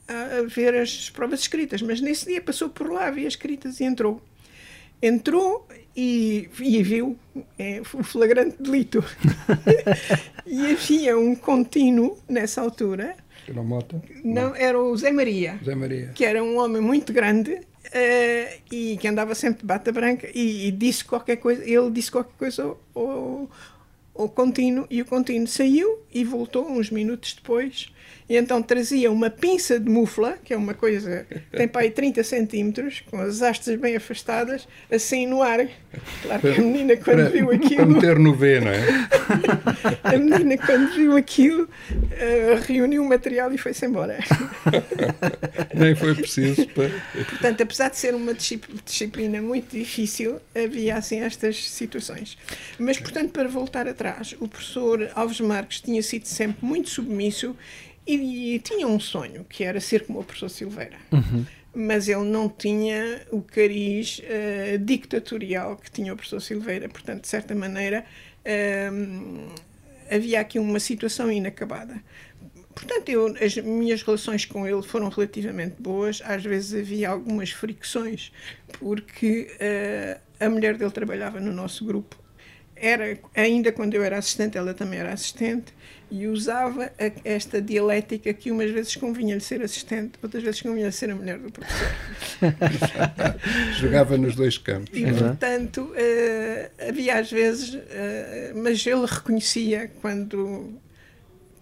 [0.08, 4.22] a ver as provas escritas, mas nesse dia passou por lá, as escritas e entrou.
[5.00, 7.16] Entrou e, e viu
[7.58, 9.04] é, o flagrante delito.
[10.46, 13.16] e havia um contínuo nessa altura.
[13.48, 14.02] Era Mota?
[14.24, 15.58] Não, era o Zé Maria.
[15.64, 16.10] Zé Maria.
[16.14, 20.68] Que era um homem muito grande uh, e que andava sempre de bata branca e,
[20.68, 21.62] e, disse qualquer coisa.
[21.64, 23.50] Ele disse qualquer coisa ao, ao,
[24.14, 27.88] ao contínuo e o contínuo saiu e voltou uns minutos depois
[28.28, 31.90] e então trazia uma pinça de mufla, que é uma coisa que tem para aí
[31.90, 35.68] 30 centímetros, com as hastes bem afastadas, assim no ar.
[36.22, 37.76] Claro que a menina, quando para, viu aquilo.
[37.76, 38.84] Para meter no V, não é?
[40.02, 44.18] a menina, quando viu aquilo, uh, reuniu o material e foi-se embora.
[45.72, 46.90] Nem foi preciso para.
[47.30, 52.36] Portanto, apesar de ser uma disciplina muito difícil, havia assim estas situações.
[52.76, 57.54] Mas, portanto, para voltar atrás, o professor Alves Marques tinha sido sempre muito submisso
[58.06, 60.96] e, e, tinha um sonho, que era ser como o professor Silveira.
[61.12, 61.44] Uhum.
[61.74, 66.88] Mas ele não tinha o cariz uh, dictatorial que tinha o professor Silveira.
[66.88, 68.04] Portanto, de certa maneira,
[68.44, 69.50] uh,
[70.10, 72.02] havia aqui uma situação inacabada.
[72.74, 76.22] Portanto, eu, as minhas relações com ele foram relativamente boas.
[76.24, 78.30] Às vezes havia algumas fricções,
[78.78, 82.25] porque uh, a mulher dele trabalhava no nosso grupo.
[82.76, 85.72] Era, ainda quando eu era assistente, ela também era assistente
[86.10, 91.10] e usava a, esta dialética que umas vezes convinha-lhe ser assistente, outras vezes convinha-lhe ser
[91.10, 91.88] a mulher do professor.
[93.80, 94.96] Jogava nos dois campos.
[94.96, 97.80] E, portanto, uh, havia às vezes, uh,
[98.62, 100.74] mas ele reconhecia quando,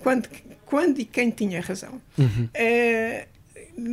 [0.01, 0.29] quando,
[0.67, 2.01] quando e quem tinha razão.
[2.19, 2.49] Uhum.
[2.55, 3.35] Uh,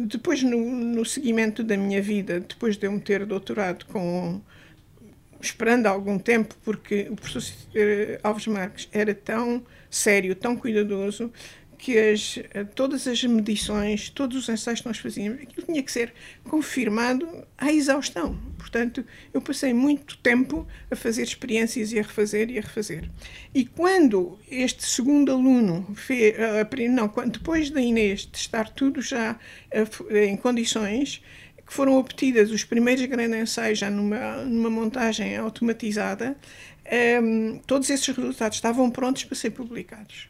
[0.07, 4.41] depois, no, no seguimento da minha vida, depois de eu me ter doutorado com
[5.47, 7.53] esperando algum tempo, porque o professor
[8.23, 11.31] Alves Marques era tão sério, tão cuidadoso,
[11.81, 12.37] que as,
[12.75, 17.27] todas as medições, todos os ensaios que nós fazíamos, aquilo tinha que ser confirmado
[17.57, 18.39] à exaustão.
[18.55, 23.09] Portanto, eu passei muito tempo a fazer experiências e a refazer e a refazer.
[23.51, 26.35] E quando este segundo aluno fez,
[26.91, 29.39] não, depois da Inês de estar tudo já
[30.11, 31.19] em condições,
[31.71, 36.35] que foram obtidas os primeiros grandes ensaios já numa, numa montagem automatizada,
[36.85, 40.29] um, ehm, todos esses resultados estavam prontos para ser publicados.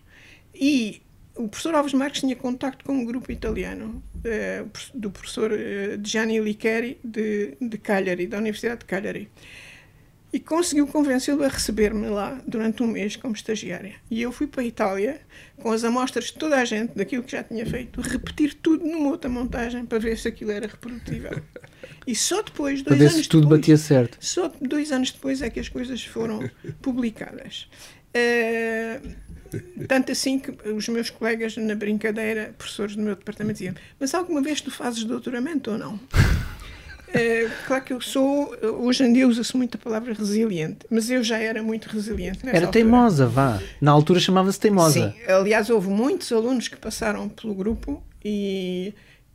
[0.54, 1.02] E
[1.36, 5.56] o professor Alves Marques tinha contacto com um grupo italiano, uh, do professor uh,
[6.04, 9.28] Gianni Licheri, de, de Cagliari, da Universidade de Cagliari
[10.34, 13.96] e conseguiu convencê-lo a receber-me lá durante um mês como estagiária.
[14.10, 15.22] E eu fui para a Itália
[15.58, 19.10] com as amostras de toda a gente daquilo que já tinha feito, repetir tudo numa
[19.10, 21.42] outra montagem para ver se aquilo era reprodutível.
[22.08, 24.18] E só depois, dois anos tudo depois, batia certo.
[24.20, 26.50] Só dois anos depois é que as coisas foram
[26.82, 27.70] publicadas.
[28.16, 29.32] Uh,
[29.88, 34.42] tanto assim que os meus colegas na brincadeira, professores do meu departamento, diziam: Mas alguma
[34.42, 36.00] vez tu fazes doutoramento ou não?
[37.14, 41.24] É, claro que eu sou, hoje em dia usa-se muito a palavra resiliente, mas eu
[41.24, 42.40] já era muito resiliente.
[42.44, 42.72] era altura.
[42.72, 43.62] teimosa, vá.
[43.80, 45.12] Na altura chamava-se teimosa.
[45.12, 48.94] Sim, aliás, houve muitos alunos que passaram pelo grupo e,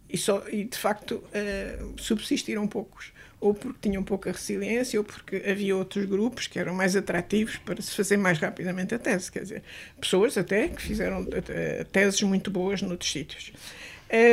[0.09, 3.13] e, só, e de facto uh, subsistiram poucos.
[3.39, 7.81] Ou porque tinham pouca resiliência, ou porque havia outros grupos que eram mais atrativos para
[7.83, 9.31] se fazer mais rapidamente a tese.
[9.31, 9.63] Quer dizer,
[10.01, 13.53] pessoas até que fizeram eh, teses muito boas noutros sítios.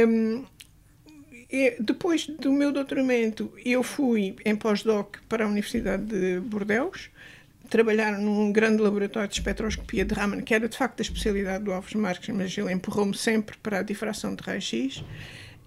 [0.07, 0.45] Um,
[1.79, 7.11] depois do meu doutoramento, eu fui em pós-doc para a Universidade de Bordeaux,
[7.69, 11.71] trabalhar num grande laboratório de espectroscopia de Raman, que era de facto a especialidade do
[11.71, 15.03] Alves Marques, mas ele empurrou-me sempre para a difração de raio-x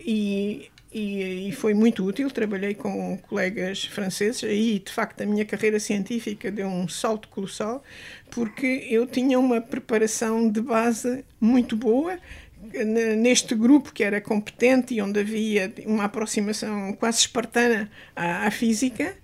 [0.00, 2.30] e, e, e, foi muito útil.
[2.30, 7.82] Trabalhei com colegas franceses, aí de facto a minha carreira científica deu um salto colossal,
[8.30, 12.18] porque eu tinha uma preparação de base muito boa
[12.84, 19.16] neste grupo que era competente e onde havia uma aproximação quase espartana à, à física,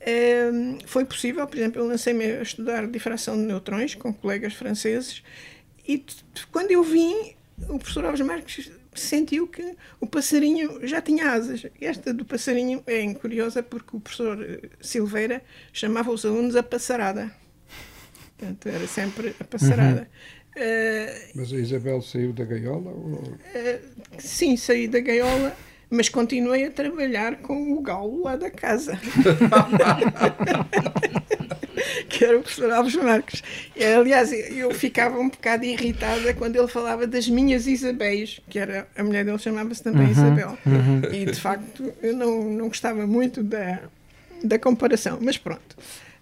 [0.00, 5.22] ehm, foi possível, por exemplo, eu lancei-me a estudar difração de neutrões com colegas franceses
[5.86, 6.04] e
[6.52, 7.34] quando eu vim,
[7.68, 11.66] o professor Alves Marques sentiu que o passarinho já tinha asas.
[11.80, 15.42] Esta do passarinho é curiosa porque o professor eh, Silveira
[15.72, 17.32] chamava os alunos a passarada.
[18.36, 20.00] Portanto, era sempre a passarada.
[20.02, 20.37] Uhum.
[20.56, 22.90] Uh, mas a Isabel saiu da gaiola?
[22.90, 23.12] Ou...
[23.12, 23.80] Uh,
[24.18, 25.54] sim, saí da gaiola,
[25.90, 28.98] mas continuei a trabalhar com o galo lá da casa.
[32.08, 33.42] que era o professor Alves Marques.
[33.96, 39.04] Aliás, eu ficava um bocado irritada quando ele falava das minhas Isabéis, que era a
[39.04, 40.58] mulher dele chamava-se também uhum, Isabel.
[40.66, 41.02] Uhum.
[41.12, 43.80] E de facto eu não, não gostava muito da,
[44.42, 45.76] da comparação, mas pronto.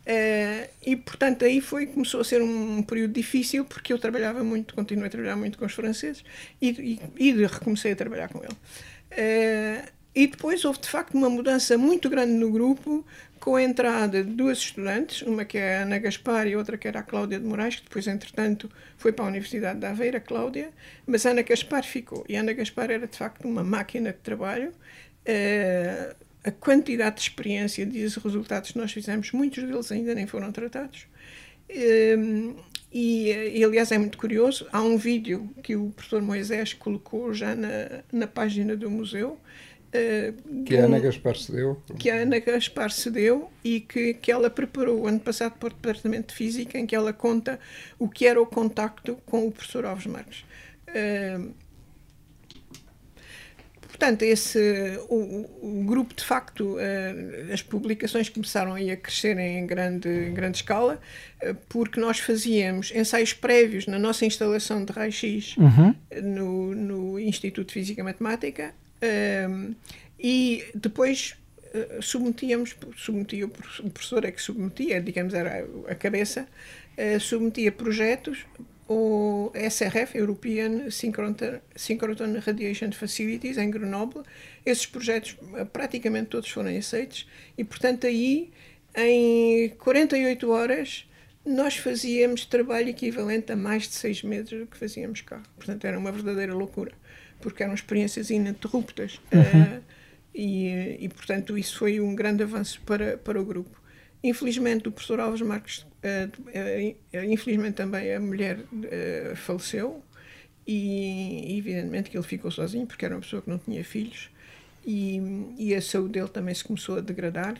[0.06, 4.72] Uh, e portanto aí foi começou a ser um, período difícil porque eu trabalhava muito,
[4.72, 6.22] continuei a trabalhar muito com os franceses
[6.62, 8.52] e, e, e recomecei a trabalhar com ele.
[8.52, 13.04] Uh, e depois houve de facto uma mudança muito grande no grupo
[13.40, 16.88] com a entrada de duas estudantes, uma que é a Ana Gaspar e outra que
[16.88, 20.70] era a Cláudia de Moraes, que depois entretanto foi para a Universidade de Aveira, Cláudia,
[21.06, 22.24] mas a Ana Gaspar ficou.
[22.28, 24.70] E a Ana Gaspar era de facto uma máquina de trabalho.
[25.26, 30.28] Uh, a quantidade de experiência e os resultados que nós fizemos, muitos deles ainda nem
[30.28, 31.08] foram tratados.
[31.68, 32.54] Um,
[32.92, 37.56] e, e, aliás, é muito curioso: há um vídeo que o professor Moisés colocou já
[37.56, 39.40] na, na página do museu.
[39.88, 41.82] Uh, que a Ana Gaspar cedeu.
[41.98, 46.28] Que a Ana Gaspar cedeu e que, que ela preparou ano passado para o Departamento
[46.28, 47.58] de Física, em que ela conta
[47.98, 50.44] o que era o contacto com o professor Alves Marques.
[53.98, 54.58] Portanto, esse,
[55.08, 60.58] o, o, grupo, de facto, uh, as publicações começaram a crescer em grande, em grande
[60.58, 61.00] escala,
[61.42, 65.94] uh, porque nós fazíamos ensaios prévios na nossa instalação de raio-x uhum.
[66.22, 69.74] no, no Instituto de Física e Matemática uh,
[70.20, 71.34] e depois
[72.00, 76.48] submetíamos, submetia, o professor é que submetia, digamos, era a cabeça,
[77.20, 78.46] submetia projetos
[78.88, 84.22] o SRF, European Synchrotron Radiation Facilities, em Grenoble.
[84.64, 87.28] Esses projetos eh, praticamente todos foram aceitos
[87.58, 88.50] e, portanto, aí
[88.94, 91.06] em 48 horas
[91.44, 95.42] nós fazíamos trabalho equivalente a mais de seis meses do que fazíamos cá.
[95.56, 96.92] Portanto, era uma verdadeira loucura,
[97.40, 99.20] porque eram experiências ininterruptas.
[99.32, 99.78] Uhum.
[99.78, 99.82] Uh,
[100.34, 103.80] e, e, portanto, isso foi um grande avanço para, para o grupo.
[104.22, 105.86] Infelizmente, o professor Alves Marques,
[107.30, 108.58] infelizmente também a mulher
[109.36, 110.02] faleceu
[110.66, 114.30] e, evidentemente, que ele ficou sozinho porque era uma pessoa que não tinha filhos
[114.84, 115.20] e,
[115.58, 117.56] e a saúde dele também se começou a degradar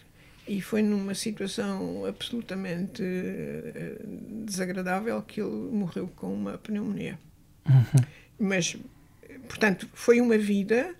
[0.47, 3.03] e foi numa situação absolutamente
[4.45, 7.19] desagradável que ele morreu com uma pneumonia.
[7.69, 8.05] Uhum.
[8.39, 8.77] Mas,
[9.49, 10.95] portanto, foi uma vida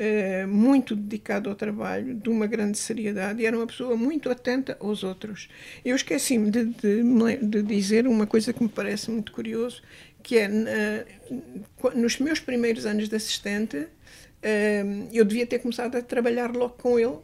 [0.00, 4.76] eh, muito dedicado ao trabalho, de uma grande seriedade, e era uma pessoa muito atenta
[4.78, 5.48] aos outros.
[5.84, 7.02] Eu esqueci-me de, de,
[7.42, 9.82] de, dizer uma coisa que me parece muito curioso,
[10.22, 16.00] que é, uh, nos meus primeiros anos de assistente, uh, eu devia ter começado a
[16.00, 17.18] trabalhar logo com ele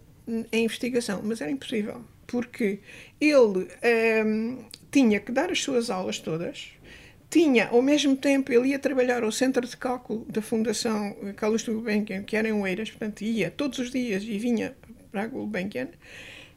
[0.51, 2.81] em investigação, mas era impossível, porque
[3.20, 3.68] ele
[4.91, 6.72] tinha que dar as suas aulas todas,
[7.31, 12.22] tinha, ao mesmo tempo, ele ia trabalhar ao centro de cálculo da Fundação Carlos Gulbenkian,
[12.22, 14.77] que era em Oeiras, portanto, ia todos os dias e vinha
[15.11, 15.89] para a Gulbenkian.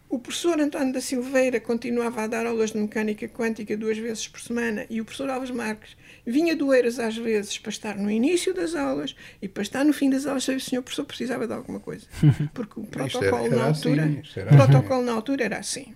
[0.09, 4.39] O professor António da Silveira continuava a dar aulas de mecânica quântica duas vezes por
[4.39, 8.53] semana e o professor Alves Marques vinha do Oeiras às vezes para estar no início
[8.53, 11.53] das aulas e para estar no fim das aulas se o senhor professor precisava de
[11.53, 12.05] alguma coisa.
[12.53, 15.93] Porque o protocolo, era, era na, altura, assim, protocolo na altura era assim.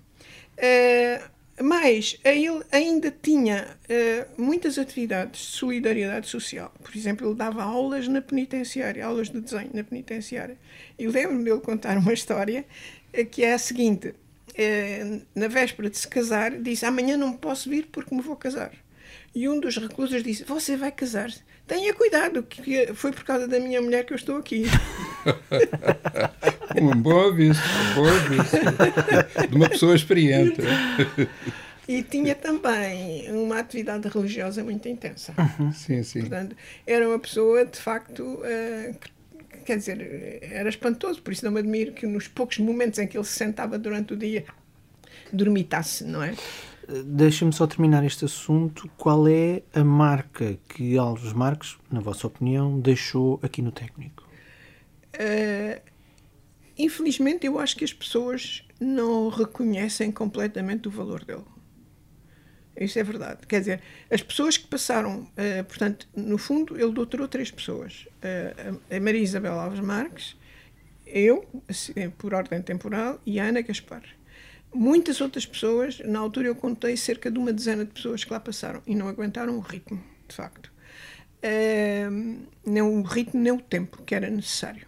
[0.57, 1.30] Uh,
[1.62, 6.74] mas ele ainda tinha uh, muitas atividades de solidariedade social.
[6.82, 10.57] Por exemplo, ele dava aulas na penitenciária, aulas de desenho na penitenciária.
[10.97, 12.66] E lembro-me dele contar uma história
[13.18, 17.70] uh, que é a seguinte: uh, na véspera de se casar, disse: Amanhã não posso
[17.70, 18.72] vir porque me vou casar.
[19.34, 21.41] E um dos reclusos disse: Você vai casar-se?
[21.68, 24.66] Tenha cuidado, que foi por causa da minha mulher que eu estou aqui.
[26.80, 29.49] um bom aviso, um bom aviso.
[29.49, 30.61] De uma pessoa experiente.
[31.88, 35.34] E tinha também uma atividade religiosa muito intensa.
[35.38, 35.72] Uhum.
[35.74, 36.22] Sim, sim.
[36.22, 36.55] Portanto,
[36.86, 38.95] era uma pessoa, de facto, uh,
[39.65, 43.17] quer dizer, era espantoso, por isso não me admiro que nos poucos momentos em que
[43.17, 44.45] ele se sentava durante o dia
[45.34, 46.34] dormitasse, não é?
[47.05, 48.89] Deixa-me só terminar este assunto.
[48.97, 54.28] Qual é a marca que Alves Marques, na vossa opinião, deixou aqui no técnico?
[55.15, 55.80] Uh,
[56.84, 61.45] infelizmente, eu acho que as pessoas não reconhecem completamente o valor dele.
[62.79, 63.45] Isso é verdade.
[63.47, 68.79] Quer dizer, as pessoas que passaram, uh, portanto, no fundo, ele doutorou três pessoas: uh,
[68.89, 70.36] a Maria Isabel Alves Marques,
[71.05, 74.03] eu, assim, por ordem temporal, e a Ana Gaspar.
[74.73, 78.39] Muitas outras pessoas, na altura eu contei cerca de uma dezena de pessoas que lá
[78.39, 80.71] passaram e não aguentaram o ritmo, de facto.
[81.43, 84.88] Uh, nem o ritmo, nem o tempo que era necessário.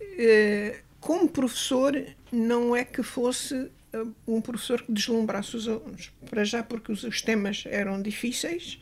[0.00, 6.42] Uh, como professor, não é que fosse uh, um professor que deslumbrasse os alunos, para
[6.42, 8.80] já porque os, temas eram difíceis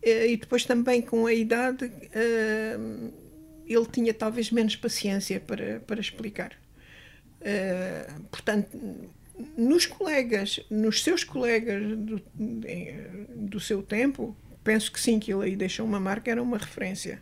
[0.00, 1.90] e depois também com a idade
[3.66, 6.52] ele tinha talvez menos paciência para, para explicar.
[8.30, 8.78] portanto,
[9.56, 12.22] nos colegas, nos seus colegas do,
[13.34, 17.20] do seu tempo, penso que sim, que ele aí deixou uma marca, era uma referência.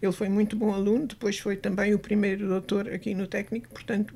[0.00, 4.14] Ele foi muito bom aluno, depois foi também o primeiro doutor aqui no técnico, portanto,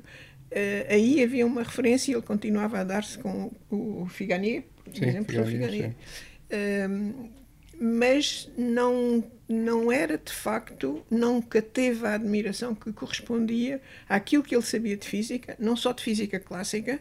[0.89, 5.41] aí havia uma referência e ele continuava a dar-se com o Figani, por Sim, exemplo,
[5.41, 5.95] o Figani, Figani.
[6.49, 7.29] Ehm,
[7.79, 14.63] mas não, não era de facto, nunca teve a admiração que correspondia àquilo que ele
[14.63, 16.99] sabia de física, não só de física clássica,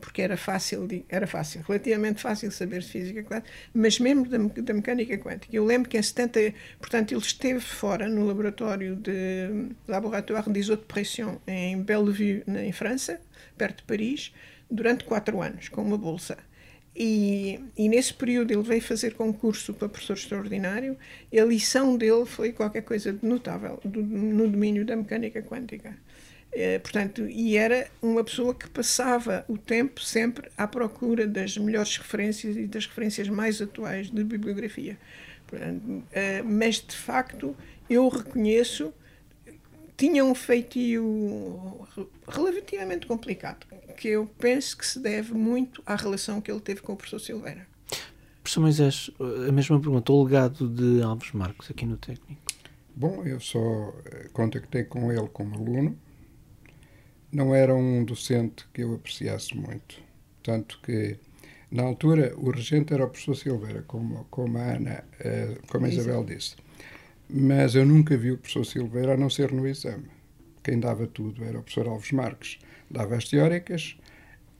[0.00, 4.74] porque era fácil, era fácil, relativamente fácil saber de física clássica, mas mesmo da, da
[4.74, 5.54] mecânica quântica.
[5.54, 10.80] Eu lembro que em 70, portanto, ele esteve fora no laboratório de Laboratoire des Eaux
[10.80, 13.20] de Pression em Bellevue, em França,
[13.56, 14.32] perto de Paris,
[14.70, 16.38] durante quatro anos, com uma bolsa.
[17.00, 20.98] E, e, nesse período ele veio fazer concurso para professor extraordinário
[21.32, 25.96] a lição dele foi qualquer coisa de notável do, no domínio da mecânica quântica.
[26.52, 31.96] Eh, portanto, e era uma pessoa que passava o tempo sempre à procura das melhores
[31.98, 34.98] referências e das referências mais atuais de bibliografia.
[35.46, 37.56] Portanto, eh, mas, de facto,
[37.88, 38.92] eu reconheço
[39.96, 41.86] tinha um feitio
[42.28, 46.92] relativamente complicado, que eu penso que se deve muito à relação que ele teve com
[46.92, 47.66] o professor Silveira.
[48.40, 49.10] Professor Moisés,
[49.48, 52.40] a mesma pergunta, o legado de Alves Marcos aqui no técnico?
[52.94, 55.98] Bom, eu só eh, contactei com ele como aluno,
[57.32, 60.00] não era um docente que eu apreciasse muito.
[60.42, 61.16] Tanto que,
[61.70, 65.88] na altura, o regente era o professor Silveira, como, como a Ana, uh, como a
[65.88, 66.56] Isabel disse.
[67.28, 70.06] Mas eu nunca vi o professor Silveira a não ser no exame.
[70.62, 72.58] Quem dava tudo era o professor Alves Marques.
[72.90, 73.98] Dava as teóricas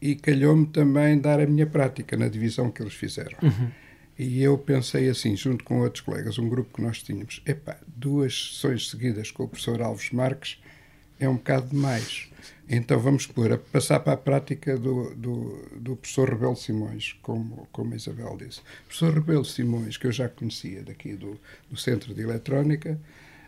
[0.00, 3.38] e calhou-me também dar a minha prática na divisão que eles fizeram.
[3.42, 3.70] Uhum.
[4.18, 8.50] E eu pensei assim, junto com outros colegas, um grupo que nós tínhamos, epá, duas
[8.52, 10.58] sessões seguidas com o professor Alves Marques
[11.20, 12.28] é um bocado demais.
[12.70, 17.66] Então vamos pôr, a passar para a prática do, do, do professor Rebelo Simões, como,
[17.72, 18.60] como a Isabel disse.
[18.60, 21.40] O professor Rebelo Simões, que eu já conhecia daqui do,
[21.70, 23.00] do Centro de Eletrónica,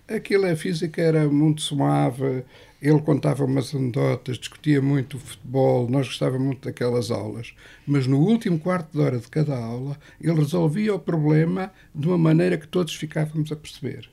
[0.08, 2.44] aquilo, a física era muito suave,
[2.80, 7.54] ele contava umas anedotas, discutia muito o futebol, nós gostávamos muito daquelas aulas,
[7.86, 12.16] mas no último quarto de hora de cada aula, ele resolvia o problema de uma
[12.16, 14.08] maneira que todos ficávamos a perceber.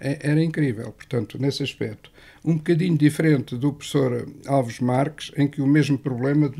[0.00, 2.10] É, era incrível, portanto, nesse aspecto.
[2.44, 6.50] Um bocadinho diferente do professor Alves Marques, em que o mesmo problema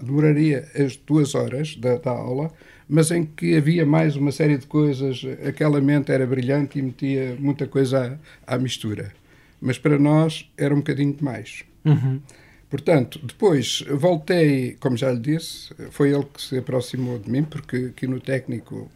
[0.00, 2.50] demoraria as duas horas da, da aula,
[2.88, 7.36] mas em que havia mais uma série de coisas, aquela mente era brilhante e metia
[7.38, 9.12] muita coisa à, à mistura.
[9.60, 11.64] Mas para nós era um bocadinho demais.
[11.84, 12.20] Uhum.
[12.68, 17.76] Portanto, depois voltei, como já lhe disse, foi ele que se aproximou de mim, porque
[17.90, 18.90] aqui no técnico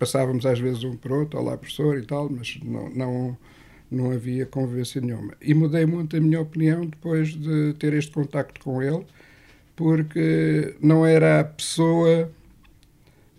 [0.00, 3.38] passávamos às vezes um para outro, olá professor e tal, mas não, não,
[3.90, 5.34] não havia convivência nenhuma.
[5.42, 9.04] E mudei muito a minha opinião depois de ter este contacto com ele,
[9.76, 12.32] porque não era a pessoa,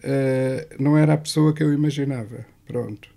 [0.04, 2.46] uh, não era a pessoa que eu imaginava.
[2.68, 3.10] Pronto.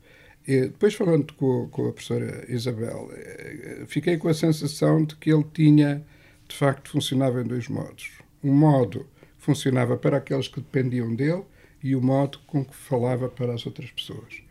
[0.48, 5.30] E depois falando com, com a professora Isabel, uh, fiquei com a sensação de que
[5.30, 6.02] ele tinha,
[6.48, 8.10] de facto, funcionava em dois modos.
[8.42, 11.44] Um modo funcionava para aqueles que dependiam dele
[11.84, 14.42] e o modo com que falava para as outras pessoas.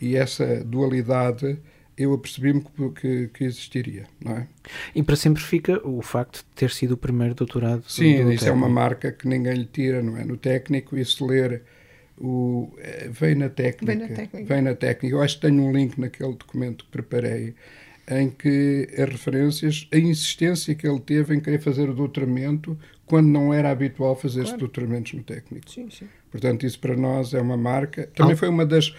[0.00, 1.58] E essa dualidade
[1.96, 2.64] eu apercebi-me
[2.98, 4.46] que, que, existiria, não é?
[4.94, 7.84] E para sempre fica o facto de ter sido o primeiro doutorado.
[7.86, 8.46] Sim, do isso técnico.
[8.46, 10.24] é uma marca que ninguém lhe tira, não é?
[10.24, 11.62] No técnico, e se ler
[12.18, 12.72] o.
[12.78, 13.84] Eh, vem na técnica.
[13.84, 14.54] Vem na técnica.
[14.54, 15.14] Vem na técnica.
[15.14, 17.54] Eu acho que tenho um link naquele documento que preparei
[18.10, 23.26] em que as referências, a insistência que ele teve em querer fazer o doutoramento quando
[23.26, 24.58] não era habitual fazer claro.
[24.58, 25.70] doutoramentos no técnico.
[25.70, 26.08] Sim, sim.
[26.30, 28.08] Portanto, isso para nós é uma marca.
[28.14, 28.94] Também foi uma das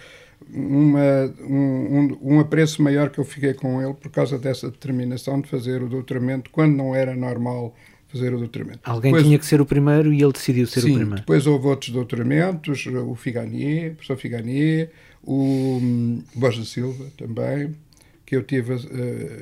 [0.52, 5.48] uma, um, um, apreço maior que eu fiquei com ele por causa dessa determinação de
[5.48, 7.74] fazer o doutoramento quando não era normal
[8.08, 8.80] fazer o doutoramento.
[8.84, 11.20] Alguém depois, tinha que ser o primeiro e ele decidiu ser sim, o primeiro.
[11.20, 14.90] Depois houve outros doutoramentos, o Figanier, o professor Figanier,
[15.22, 17.74] o um, Borges da Silva também,
[18.26, 18.78] que eu tive, uh,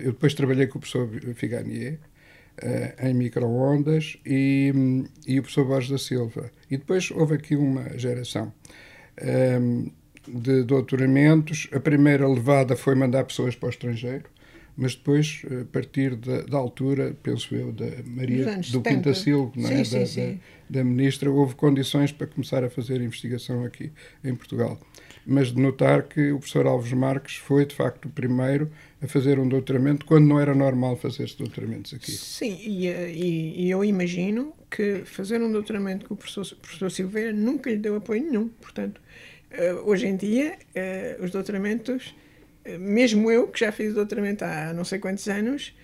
[0.03, 1.99] eu depois trabalhei com o professor Figanier,
[2.63, 4.73] uh, em microondas e,
[5.27, 6.51] e o professor Borges da Silva.
[6.71, 8.53] E depois houve aqui uma geração
[9.61, 9.91] um,
[10.29, 11.69] de doutoramentos.
[11.73, 14.25] A primeira levada foi mandar pessoas para o estrangeiro,
[14.77, 19.85] mas depois, a partir da, da altura, penso eu, da Maria do Pintacilgo, não é?
[19.85, 20.41] Sim, da, sim, sim.
[20.69, 23.91] Da, da, ministra, houve condições para começar a fazer investigação aqui
[24.25, 24.79] em Portugal.
[25.27, 28.71] Mas de notar que o professor Alves Marques foi, de facto, o primeiro
[29.03, 32.13] a fazer um doutoramento quando não era normal fazer-se doutoramentos aqui.
[32.13, 37.33] Sim, e, e, e, eu imagino que fazer um doutoramento com o professor, professor Silveira
[37.33, 38.49] nunca lhe deu apoio nenhum.
[38.49, 39.01] Portanto,
[39.51, 42.15] eh, hoje em dia, eh, os doutoramentos,
[42.65, 45.75] eh, mesmo eu, que já fiz doutoramento há não sei quantos anos,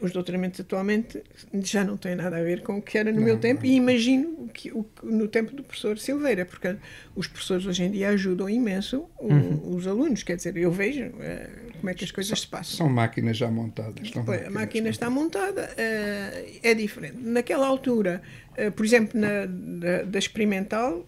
[0.00, 1.22] Os doutoramentos atualmente
[1.62, 3.70] já não têm nada a ver com o que era no não, meu tempo não.
[3.70, 6.76] e imagino que o, no tempo do professor Silveira, porque
[7.14, 9.76] os professores hoje em dia ajudam imenso o, uhum.
[9.76, 12.76] os alunos, quer dizer, eu vejo uh, como é que as coisas se passam.
[12.76, 14.10] São máquinas já montadas.
[14.10, 17.18] Depois, a máquina está montada, uh, é diferente.
[17.18, 18.22] Naquela altura,
[18.76, 21.06] por exemplo, na, da, da experimental,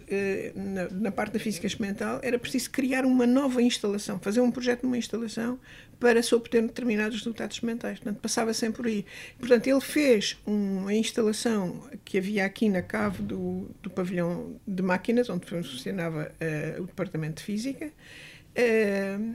[0.55, 4.83] na, na parte da física experimental, era preciso criar uma nova instalação, fazer um projeto
[4.83, 5.59] numa instalação
[5.99, 7.99] para se obter determinados resultados mentais.
[7.99, 9.07] Portanto, passava sempre por aí.
[9.39, 15.31] Portanto, ele fez uma instalação que havia aqui na cave do, do pavilhão de máquinas,
[15.31, 19.35] onde funcionava uh, o departamento de física, uh,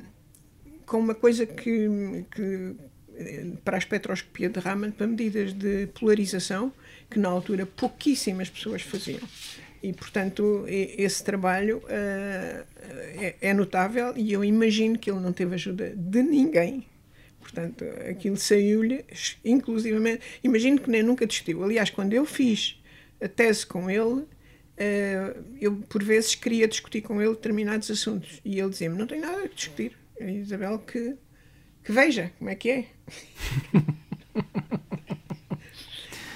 [0.86, 2.76] com uma coisa que, que
[3.64, 6.74] para a espectroscopia de Raman, para medidas de polarização,
[7.12, 9.22] que na altura pouquíssimas pessoas faziam.
[9.84, 12.66] E, portanto, esse trabalho uh,
[13.20, 16.86] é, é, notável e eu imagino que ele não teve ajuda de ninguém.
[17.40, 19.04] Portanto, aquilo saiu-lhe,
[19.44, 20.22] inclusivamente.
[20.44, 21.64] Imagino que nem nunca discutiu.
[21.64, 22.80] Aliás, quando eu fiz
[23.20, 24.28] a tese com ele, uh,
[25.60, 29.44] eu por vezes queria discutir com ele determinados assuntos e ele dizia-me: Não tem nada
[29.44, 29.98] a discutir.
[30.20, 31.16] A Isabel, que,
[31.84, 32.86] que veja como é que é.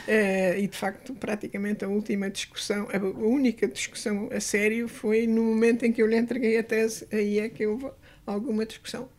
[0.07, 5.43] Uh, e de facto, praticamente a última discussão, a única discussão a sério foi no
[5.43, 7.89] momento em que eu lhe entreguei a tese, aí é que houve
[8.25, 9.09] alguma discussão.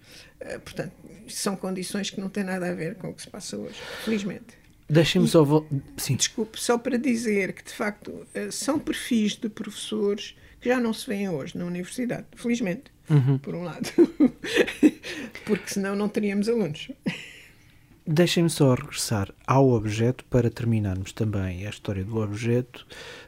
[0.41, 0.93] Uh, portanto,
[1.29, 3.75] são condições que não têm nada a ver com o que se passa hoje,
[4.05, 4.57] felizmente.
[4.89, 5.43] Deixem-me só.
[5.43, 5.67] Vo...
[5.97, 6.15] Sim.
[6.15, 10.93] Desculpe, só para dizer que de facto uh, são perfis de professores que já não
[10.93, 13.39] se vêem hoje na universidade, felizmente, uhum.
[13.39, 13.91] por um lado,
[15.45, 16.89] porque senão não teríamos alunos.
[18.07, 22.87] Deixem-me só regressar ao objeto para terminarmos também a história do objeto.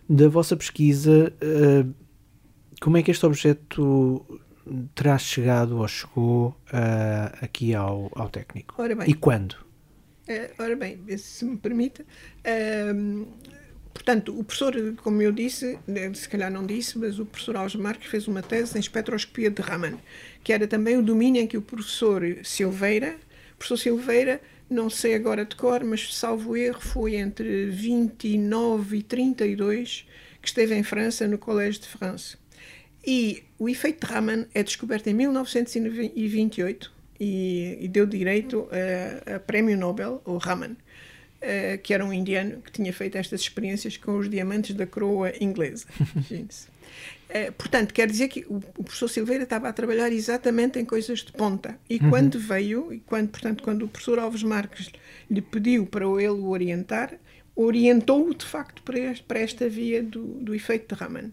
[0.08, 1.84] Da vossa pesquisa, eh,
[2.80, 4.24] como é que este objeto
[4.94, 8.74] terá chegado ou chegou uh, aqui ao, ao técnico?
[8.82, 9.52] Bem, e quando?
[10.28, 13.26] Uh, ora bem, se me permite, uh,
[13.92, 15.78] portanto, o professor, como eu disse,
[16.14, 19.62] se calhar não disse, mas o professor Alves Marques fez uma tese em espectroscopia de
[19.62, 19.98] Raman,
[20.44, 23.16] que era também o domínio em que o professor Silveira,
[23.58, 24.40] professor Silveira,
[24.70, 30.06] não sei agora de cor, mas salvo erro, foi entre 29 e 32
[30.40, 32.36] que esteve em França, no Collège de France.
[33.04, 38.68] E o efeito de Raman é descoberto em 1928 e, e deu direito
[39.26, 43.40] a, a, prémio Nobel, o Raman, uh, que era um indiano que tinha feito estas
[43.40, 45.86] experiências com os diamantes da coroa inglesa.
[47.28, 51.32] Eh, portanto, quer dizer que o, professor Silveira estava a trabalhar exatamente em coisas de
[51.32, 51.78] ponta.
[51.88, 52.10] E uhum.
[52.10, 54.90] quando veio, e quando, portanto, quando o professor Alves Marques
[55.30, 57.18] lhe pediu para ele o orientar,
[57.54, 61.30] orientou-o de facto para, este, para, esta via do, do efeito de Raman.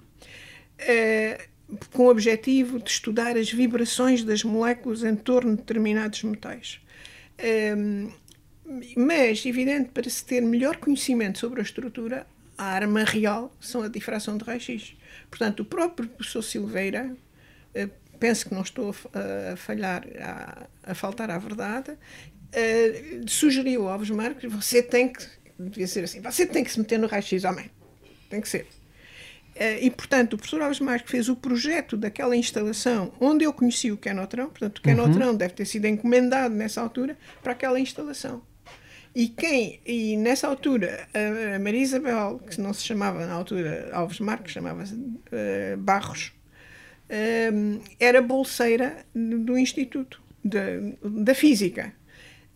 [0.82, 1.56] Uh,
[1.94, 6.80] com o objetivo de estudar as vibrações das moléculas em torno de determinados metais.
[7.76, 8.12] Um,
[8.96, 12.28] mas, evidente, para se ter melhor conhecimento sobre a estrutura,
[12.58, 14.96] a arma real são a difração de raio-x.
[15.30, 17.16] Portanto, o próprio professor Silveira,
[17.74, 17.90] eh,
[18.20, 21.98] penso que não estou a, falhar, a, a faltar à verdade,
[22.52, 25.26] eh, sugeriu ao Alves Marques, você tem que,
[25.60, 27.70] devia ser assim, você tem que se meter no raio-x, homem,
[28.30, 28.68] tem que ser.
[29.56, 33.92] Eh, e, portanto, o professor Alves Marques fez o projeto daquela instalação onde eu conheci
[33.92, 35.38] o Kenotrão, portanto, o Kenotrão uhum.
[35.38, 38.42] deve ter sido encomendado nessa altura para aquela instalação.
[39.16, 44.20] E quem, e nessa altura, a Maria Isabel, que não se chamava na altura Alves
[44.20, 46.34] Marques, chamava-se uh, Barros,
[47.10, 51.94] uh, era bolseira do Instituto da Física.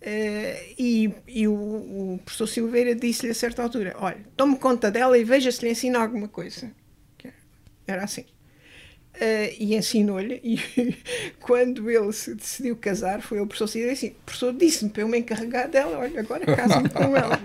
[0.01, 5.17] Uh, e, e o, o, professor Silveira disse-lhe a certa altura: Olha, tome conta dela
[5.17, 6.71] e veja se lhe ensina alguma coisa.
[7.87, 8.25] Era assim.
[9.19, 10.39] Uh, e ensinou-lhe.
[10.41, 10.57] E
[11.41, 15.09] quando ele se decidiu casar, foi o professor Cid assim: o professor disse-me para eu
[15.09, 17.37] me encarregar dela, olha, agora casa-me com ela.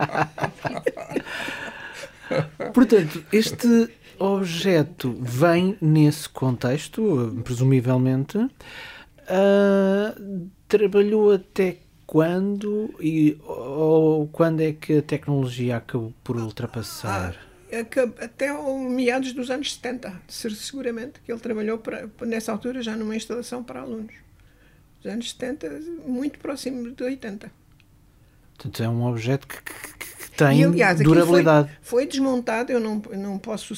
[2.73, 8.39] Portanto, este objeto vem nesse contexto, presumivelmente.
[8.39, 17.35] Uh, trabalhou até quando e ou quando é que a tecnologia acabou por ultrapassar?
[17.37, 18.53] Ah até
[18.89, 23.81] meados dos anos 70, seguramente, que ele trabalhou para, nessa altura já numa instalação para
[23.81, 24.15] alunos.
[25.01, 25.69] Os anos 70,
[26.07, 27.51] muito próximo de 80.
[28.57, 30.04] Portanto, é um objeto que, que
[30.37, 31.69] tem e, aliás, durabilidade.
[31.81, 33.75] Foi, foi, desmontado, eu não, não posso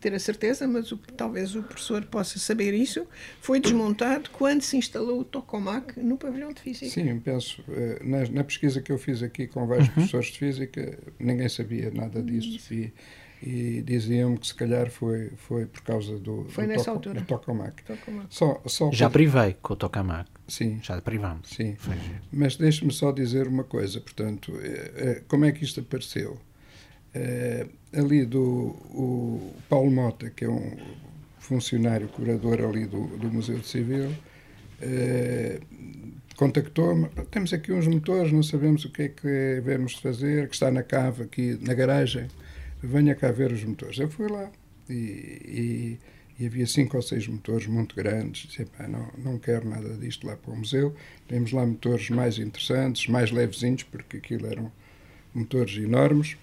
[0.00, 3.06] ter a certeza, mas o, talvez o professor possa saber isso.
[3.40, 6.90] Foi desmontado quando se instalou o tokamak no pavilhão de física.
[6.90, 7.62] Sim, penso.
[7.68, 9.94] Eh, na, na pesquisa que eu fiz aqui com vários uhum.
[9.94, 12.72] professores de física, ninguém sabia nada disso.
[12.72, 12.92] E,
[13.42, 17.20] e diziam-me que se calhar foi, foi por causa do, Foi do, nessa toca- altura.
[17.20, 17.82] do tokamak.
[17.82, 18.26] Tokamak.
[18.30, 20.30] Só, só Já para- privei com o Tokamak.
[20.46, 21.48] Sim, Já privamos.
[21.48, 21.74] sim.
[21.78, 21.94] Foi.
[22.32, 26.38] Mas deixe-me só dizer uma coisa, portanto, eh, eh, como é que isto apareceu?
[27.14, 30.76] Eh, ali do o Paulo Mota, que é um
[31.38, 34.14] funcionário curador ali do, do Museu de Civil,
[36.36, 40.70] contactou-me, temos aqui uns motores, não sabemos o que é que devemos fazer, que está
[40.70, 42.28] na cave aqui na garagem,
[42.82, 43.98] venha cá ver os motores.
[43.98, 44.50] Eu fui lá
[44.88, 45.98] e, e-
[46.40, 50.26] e havia cinco ou seis motores muito grandes, disse, "Epá, não, não quero nada disto
[50.26, 50.94] lá para o museu,
[51.28, 54.72] temos lá motores mais interessantes, mais levezinhos, porque aquilo eram
[55.34, 56.36] motores enormes,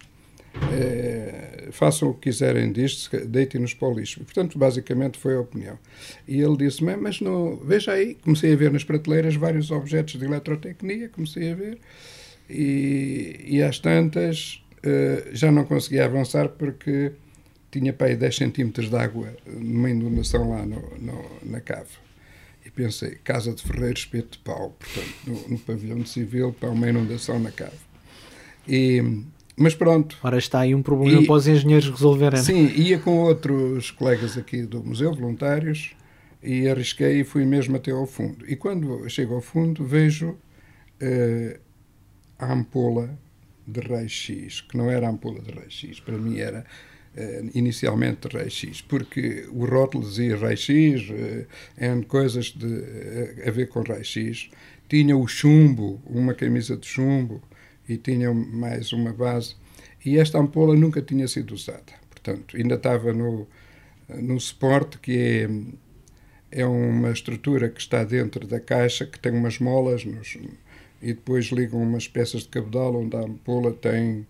[0.71, 4.23] eh, façam o que quiserem disto, deitem-nos para o lixo.
[4.23, 5.77] Portanto, basicamente foi a opinião.
[6.27, 10.25] E ele disse-me, mas não, veja aí, comecei a ver nas prateleiras vários objetos de
[10.25, 11.77] eletrotecnia, comecei a ver,
[12.49, 14.63] e, e às tantas
[15.33, 17.11] já não conseguia avançar porque
[17.71, 21.89] tinha para aí 10 centímetros de água numa inundação lá no, no- na cave.
[22.65, 26.87] E pensei, Casa de Ferreiro, espeto de pau, portanto, no, no pavilhão civil, para uma
[26.89, 27.77] inundação na cave.
[28.67, 29.23] E,
[29.55, 32.41] mas pronto, Ora, está aí um problema E- para os engenheiros resolverem.
[32.41, 35.95] Sim, ia com outros colegas aqui do museu, voluntários,
[36.41, 38.45] e arrisquei e fui mesmo até ao fundo.
[38.47, 40.37] E quando chego ao fundo, vejo
[40.99, 41.59] eh,
[42.37, 43.17] a ampola
[43.69, 46.65] de raio-x, que não era ampola de raio-x, para mim era
[47.15, 51.45] eh, inicialmente raio-x, porque o rótulo dizia raio-x, eh,
[51.77, 54.49] eram coisas de, eh, a ver com raio-x.
[54.87, 57.41] Tinha o chumbo, uma camisa de chumbo,
[57.87, 59.55] e tinha mais uma base.
[60.05, 61.93] E esta ampola nunca tinha sido usada.
[62.09, 63.47] Portanto, ainda estava no,
[64.07, 65.47] no suporte, que
[66.51, 70.37] é, é uma estrutura que está dentro da caixa, que tem umas molas nos,
[71.01, 74.25] e depois ligam umas peças de cabedal, onde a ampola tem,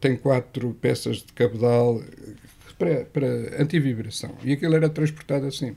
[0.00, 2.00] tem quatro peças de cabedal
[2.78, 3.26] para, para
[3.62, 4.34] antivibração.
[4.44, 5.74] E aquilo era transportado assim.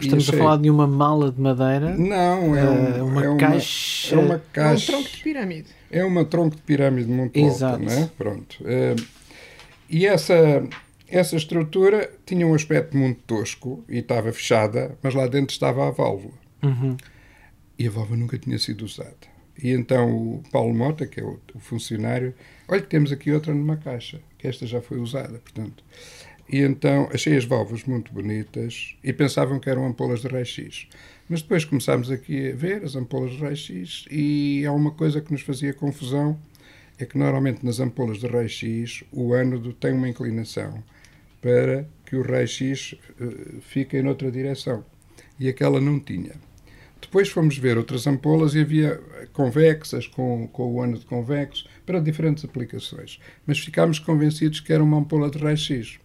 [0.00, 1.96] Estamos a achei- falar de uma mala de madeira.
[1.96, 4.92] Não, é, eh, um- uma é uma caixa- É uma É um caixa.
[4.92, 5.68] tronco de pirâmide.
[5.90, 7.82] É uma tronco de pirâmide muito Exato.
[7.82, 8.10] alta, não é?
[8.18, 8.56] Pronto.
[8.66, 8.96] Eh,
[9.88, 10.34] e essa,
[11.08, 15.90] essa estrutura tinha um aspecto muito tosco e estava fechada, mas lá dentro estava a
[15.92, 16.34] válvula.
[16.62, 16.96] Uhum.
[17.78, 19.14] E a válvula nunca tinha sido usada.
[19.62, 22.34] E então o Paulo Mota, que é o, funcionário,
[22.68, 25.84] olha que temos aqui outra numa caixa, que esta já foi usada, portanto.
[26.48, 30.88] E então achei as válvulas muito bonitas e pensavam que eram ampolas de raio-x.
[31.28, 35.32] Mas depois começámos aqui a ver as ampolas de raio-x e há uma coisa que
[35.32, 36.38] nos fazia confusão,
[36.98, 40.82] é que normalmente nas ampolas de raio-x o ânodo tem uma inclinação
[41.40, 44.84] para que o raio-x eh, fique em outra direção.
[45.38, 46.32] E aquela não tinha.
[47.04, 48.98] Depois fomos ver outras ampolas e havia
[49.32, 53.20] convexas, com, com o ânodo convexo, para diferentes aplicações.
[53.46, 55.98] Mas ficámos convencidos que era uma ampola de raio-x.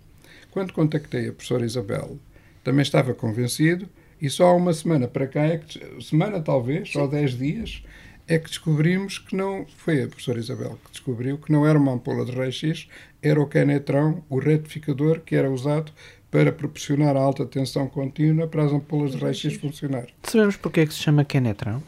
[0.51, 2.19] Quando contactei a professora Isabel,
[2.63, 3.87] também estava convencido,
[4.21, 7.81] e só há uma semana para cá, é que, semana talvez, ou dez dias,
[8.27, 11.93] é que descobrimos que não, foi a professora Isabel que descobriu que não era uma
[11.93, 12.89] ampola de raio-x,
[13.23, 15.91] era o canetrão, o retificador que era usado
[16.31, 20.07] para proporcionar a alta tensão contínua para as ampolas de raio-x funcionar.
[20.23, 21.81] Sabemos porque é que se chama Kenetrão?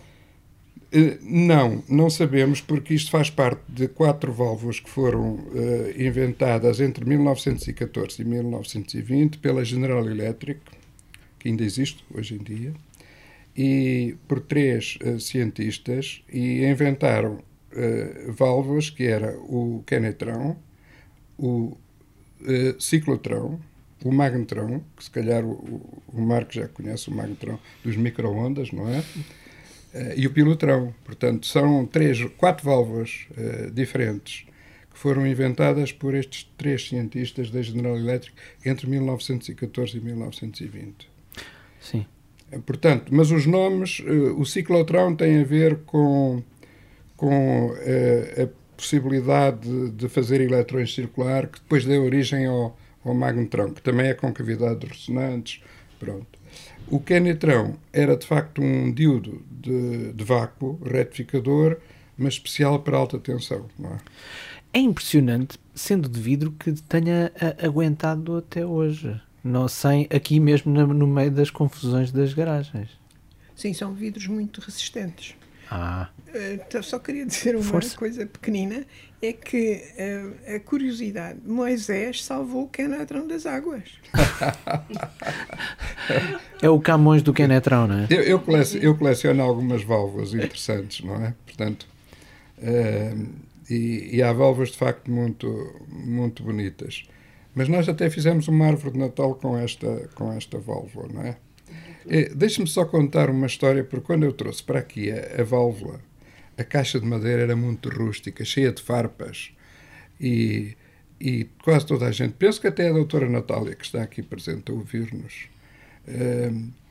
[0.92, 6.80] Eh, Não, não sabemos, porque isto faz parte de quatro válvulas que foram eh, inventadas
[6.80, 10.60] entre 1914 e 1920 pela General Electric,
[11.40, 12.74] que ainda existe hoje em dia,
[13.56, 17.40] e por três eh, cientistas, e inventaram
[17.74, 20.58] eh, válvulas que era o Kenetrão,
[21.38, 21.78] o
[22.46, 23.60] eh, ciclotrão,
[24.04, 28.88] o magnetrão, que se calhar o, o, Marco já conhece o magnetrão dos micro-ondas, não
[28.90, 29.04] é?
[29.94, 30.94] Eh, e o pilotrão.
[31.04, 34.46] Portanto, são três, quatro válvulas eh, diferentes
[34.92, 38.36] que foram inventadas por estes três cientistas da General Electric
[38.66, 41.10] entre 1914 e 1920.
[41.80, 42.06] Sim.
[42.52, 46.44] Eh, Portanto, mas os nomes, eh, o ciclotrão tem a ver com,
[47.16, 53.14] com eh, a possibilidade de, de fazer eletrões circular, que depois deu origem ao, ao
[53.14, 55.62] magnetrão, que também é com cavidades ressonantes.
[56.00, 56.40] Pronto.
[56.88, 61.78] O Kenetrão era de facto um diodo de, de vácuo retificador,
[62.18, 63.68] mas especial para alta tensão.
[63.80, 63.98] Não é?
[64.74, 69.20] É impressionante, sendo de vidro, que tenha a- aguentado até hoje.
[69.44, 72.90] Não sei, aqui mesmo no, no meio das confusões das garagens.
[73.56, 75.36] Sim, são vidros muito resistentes.
[75.74, 76.10] Ah,
[76.54, 77.96] então, só queria dizer uma Força.
[77.96, 78.86] coisa pequenina,
[79.22, 83.84] é que eh, a curiosidade, Moisés salvou o Kenetrão das águas.
[86.62, 88.08] é o Camões do Kenetrão, não é?
[88.10, 91.34] Eu, eu, coleciono, eu coleciono algumas válvulas interessantes, não é?
[91.46, 91.88] Portanto,
[92.62, 93.16] eh,
[93.70, 97.06] e, e há válvulas de facto muito, muito bonitas.
[97.56, 101.38] Mas nós até fizemos uma árvore de Natal com esta, com esta válvula, não é?
[102.36, 106.00] Deixe-me só contar uma história, porque quando eu trouxe para aqui a, a válvula,
[106.58, 109.52] a caixa de madeira era muito rústica, cheia de farpas,
[110.20, 110.76] e,
[111.20, 114.72] e quase toda a gente, penso que até a doutora Natália, que está aqui presente
[114.72, 115.50] a ouvir-nos,
[116.08, 116.82] uh,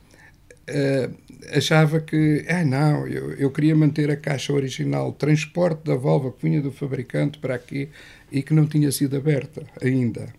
[1.55, 6.33] achava que, ah não, eu, eu queria manter a caixa original, o transporte da válvula
[6.33, 7.89] que vinha do fabricante para aqui
[8.31, 10.33] e que não tinha sido aberta ainda.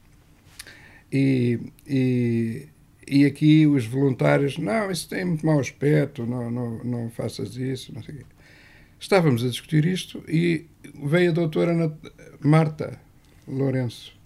[1.12, 2.66] E, e,
[3.06, 7.92] e aqui os voluntários, não, isso tem muito mau aspecto, não, não, não faças isso,
[7.94, 8.24] não sei o quê.
[8.98, 10.66] Estávamos a discutir isto e
[11.04, 11.98] veio a doutora
[12.40, 13.00] Marta
[13.48, 14.21] Lourenço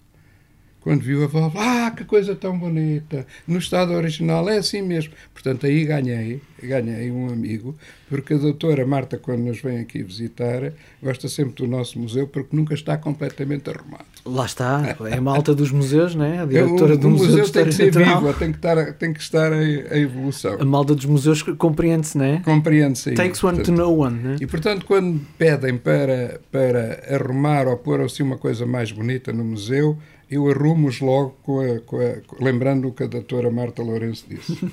[0.87, 5.11] quando viu a válvula, ah, que coisa tão bonita, no estado original é assim mesmo.
[5.33, 7.75] Portanto, aí ganhei, ganhei um amigo,
[8.07, 10.71] porque a doutora Marta, quando nos vem aqui visitar,
[11.03, 14.05] gosta sempre do nosso museu, porque nunca está completamente arrumado.
[14.25, 16.41] Lá está, é a malta dos museus, né?
[16.41, 19.13] a diretora o, do o Museu, museu tem que ser vivo, tem que estar, tem
[19.13, 20.55] que estar em, evolução.
[20.57, 22.39] A malta dos museus compreende-se, não é?
[22.45, 23.11] Compreende-se.
[23.11, 24.35] Takes one portanto, to know one, né?
[24.39, 29.43] E, portanto, quando pedem para, para arrumar ou pôr assim uma coisa mais bonita no
[29.43, 29.97] museu,
[30.29, 34.53] eu arrumo-os logo com a, com a, lembrando o que a doutora Marta Lourenço disse.
[34.65, 34.67] o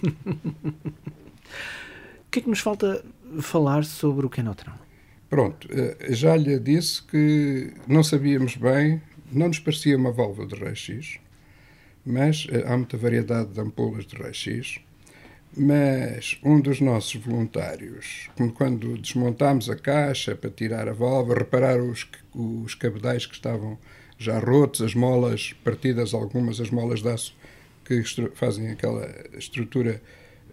[2.31, 3.05] que é que nos falta
[3.41, 4.75] falar sobre o Kenotrão?
[5.31, 9.01] Pronto, eh, já lhe disse que não sabíamos bem,
[9.33, 11.19] não nos parecia uma válvula de raio-x,
[12.05, 14.81] mas eh, há muita variedade de ampolas de raio-x.
[15.57, 22.09] Mas um dos nossos voluntários, quando desmontámos a caixa para tirar a válvula, reparar os,
[22.35, 23.79] os cabedais que estavam
[24.25, 27.37] já rotos, as molas partidas, algumas as molas de aço
[27.85, 28.03] que
[28.35, 29.07] fazem aquela
[29.37, 30.01] estrutura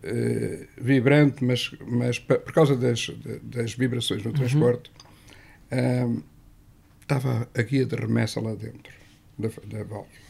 [0.04, 3.10] uh, vibrante, mas, mas por causa das,
[3.42, 4.36] das vibrações no uhum.
[4.36, 4.92] transporte,
[5.72, 6.24] uh,
[7.02, 8.94] estava a guia de remessa lá dentro
[9.38, 10.22] da, da válvula.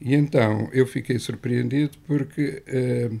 [0.00, 3.20] E então eu fiquei surpreendido porque uh,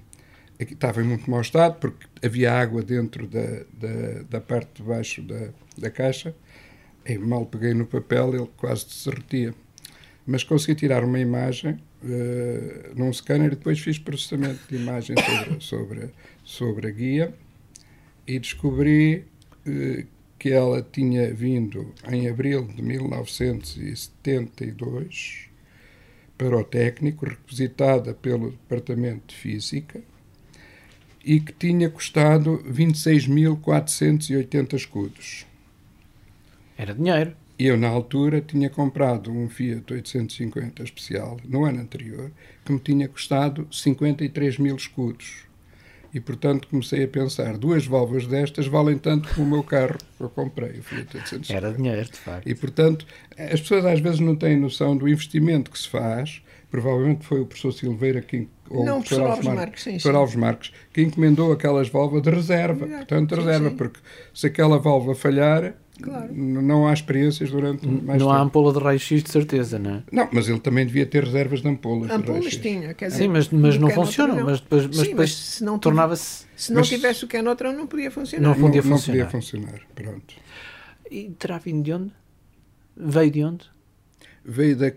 [0.58, 5.22] estava em muito mau estado, porque havia água dentro da, da, da parte de baixo
[5.22, 5.48] da,
[5.78, 6.34] da caixa
[7.06, 9.54] e mal peguei no papel, ele quase se derretia.
[10.26, 15.60] Mas consegui tirar uma imagem uh, num scanner e depois fiz processamento de imagem sobre,
[15.60, 16.10] sobre,
[16.42, 17.34] sobre a guia
[18.26, 19.26] e descobri
[19.66, 20.06] uh,
[20.38, 25.48] que ela tinha vindo em abril de 1972
[26.36, 30.02] para o técnico, requisitada pelo Departamento de Física
[31.24, 35.46] e que tinha custado 26.480 escudos.
[36.76, 37.34] Era dinheiro.
[37.58, 42.32] Eu, na altura, tinha comprado um Fiat 850 especial, no ano anterior,
[42.64, 45.44] que me tinha custado 53 mil escudos.
[46.12, 50.22] E, portanto, comecei a pensar, duas válvulas destas valem tanto como o meu carro que
[50.22, 51.52] eu comprei, o Fiat 850.
[51.52, 52.48] Era dinheiro, de facto.
[52.48, 53.06] E, portanto,
[53.36, 56.42] as pessoas às vezes não têm noção do investimento que se faz.
[56.70, 60.08] Provavelmente foi o professor Silveira que ou não, o professor Alves Marques, Marques, sim, sim.
[60.08, 63.76] Alves Marques, que encomendou aquelas válvulas de reserva, portanto, de reserva, sim.
[63.76, 64.00] porque
[64.32, 66.34] se aquela válvula falhar, Claro.
[66.34, 68.30] Não há experiências durante mais Não tempo.
[68.30, 70.02] há ampola de raio-x de certeza, não é?
[70.10, 72.10] Não, mas ele também devia ter reservas de ampolas.
[72.10, 73.22] Ampolas de tinha, quer dizer.
[73.22, 74.42] Sim, mas, mas não funciona.
[74.42, 76.46] Mas depois, mas Sim, depois se não tornava-se.
[76.56, 78.48] Se não mas, tivesse o Canotron, não podia funcionar.
[78.48, 79.18] Não podia não, funcionar.
[79.18, 80.34] Não podia funcionar, pronto.
[81.10, 82.12] E terá vindo de onde?
[82.96, 83.70] Veio de onde?
[84.44, 84.92] Veio da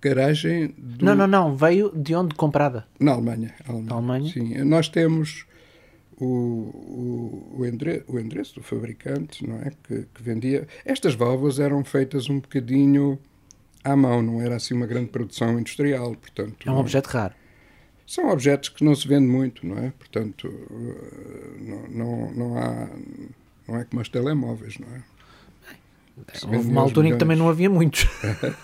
[0.00, 1.04] garagem do...
[1.04, 1.56] Não, não, não.
[1.56, 2.86] Veio de onde comprada?
[3.00, 3.52] Na Alemanha.
[3.66, 3.92] Alemanha.
[3.92, 4.32] Alemanha?
[4.32, 4.64] Sim.
[4.64, 5.44] Nós temos
[6.20, 9.70] o, o, o, endereço, o endereço do fabricante, não é?
[9.82, 10.66] Que, que, vendia.
[10.84, 13.18] Estas válvulas eram feitas um bocadinho
[13.84, 16.68] à mão, não era assim uma grande produção industrial, portanto.
[16.68, 17.34] É um objeto raro.
[18.06, 19.90] São objetos que não se vende muito, não é?
[19.90, 22.88] Portanto, eh, não, não, não há.
[23.66, 25.02] Não é como os telemóveis, não é?
[26.44, 28.06] Houve uma altura em que também não havia muitos.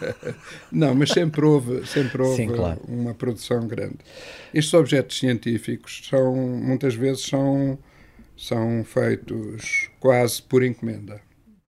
[0.73, 2.81] não, mas sempre houve, sempre houve Sim, claro.
[2.89, 3.99] uma produção grande.
[4.55, 7.79] Estes objetos científicos são, muitas vezes, são,
[8.37, 11.21] são feitos quase por encomenda.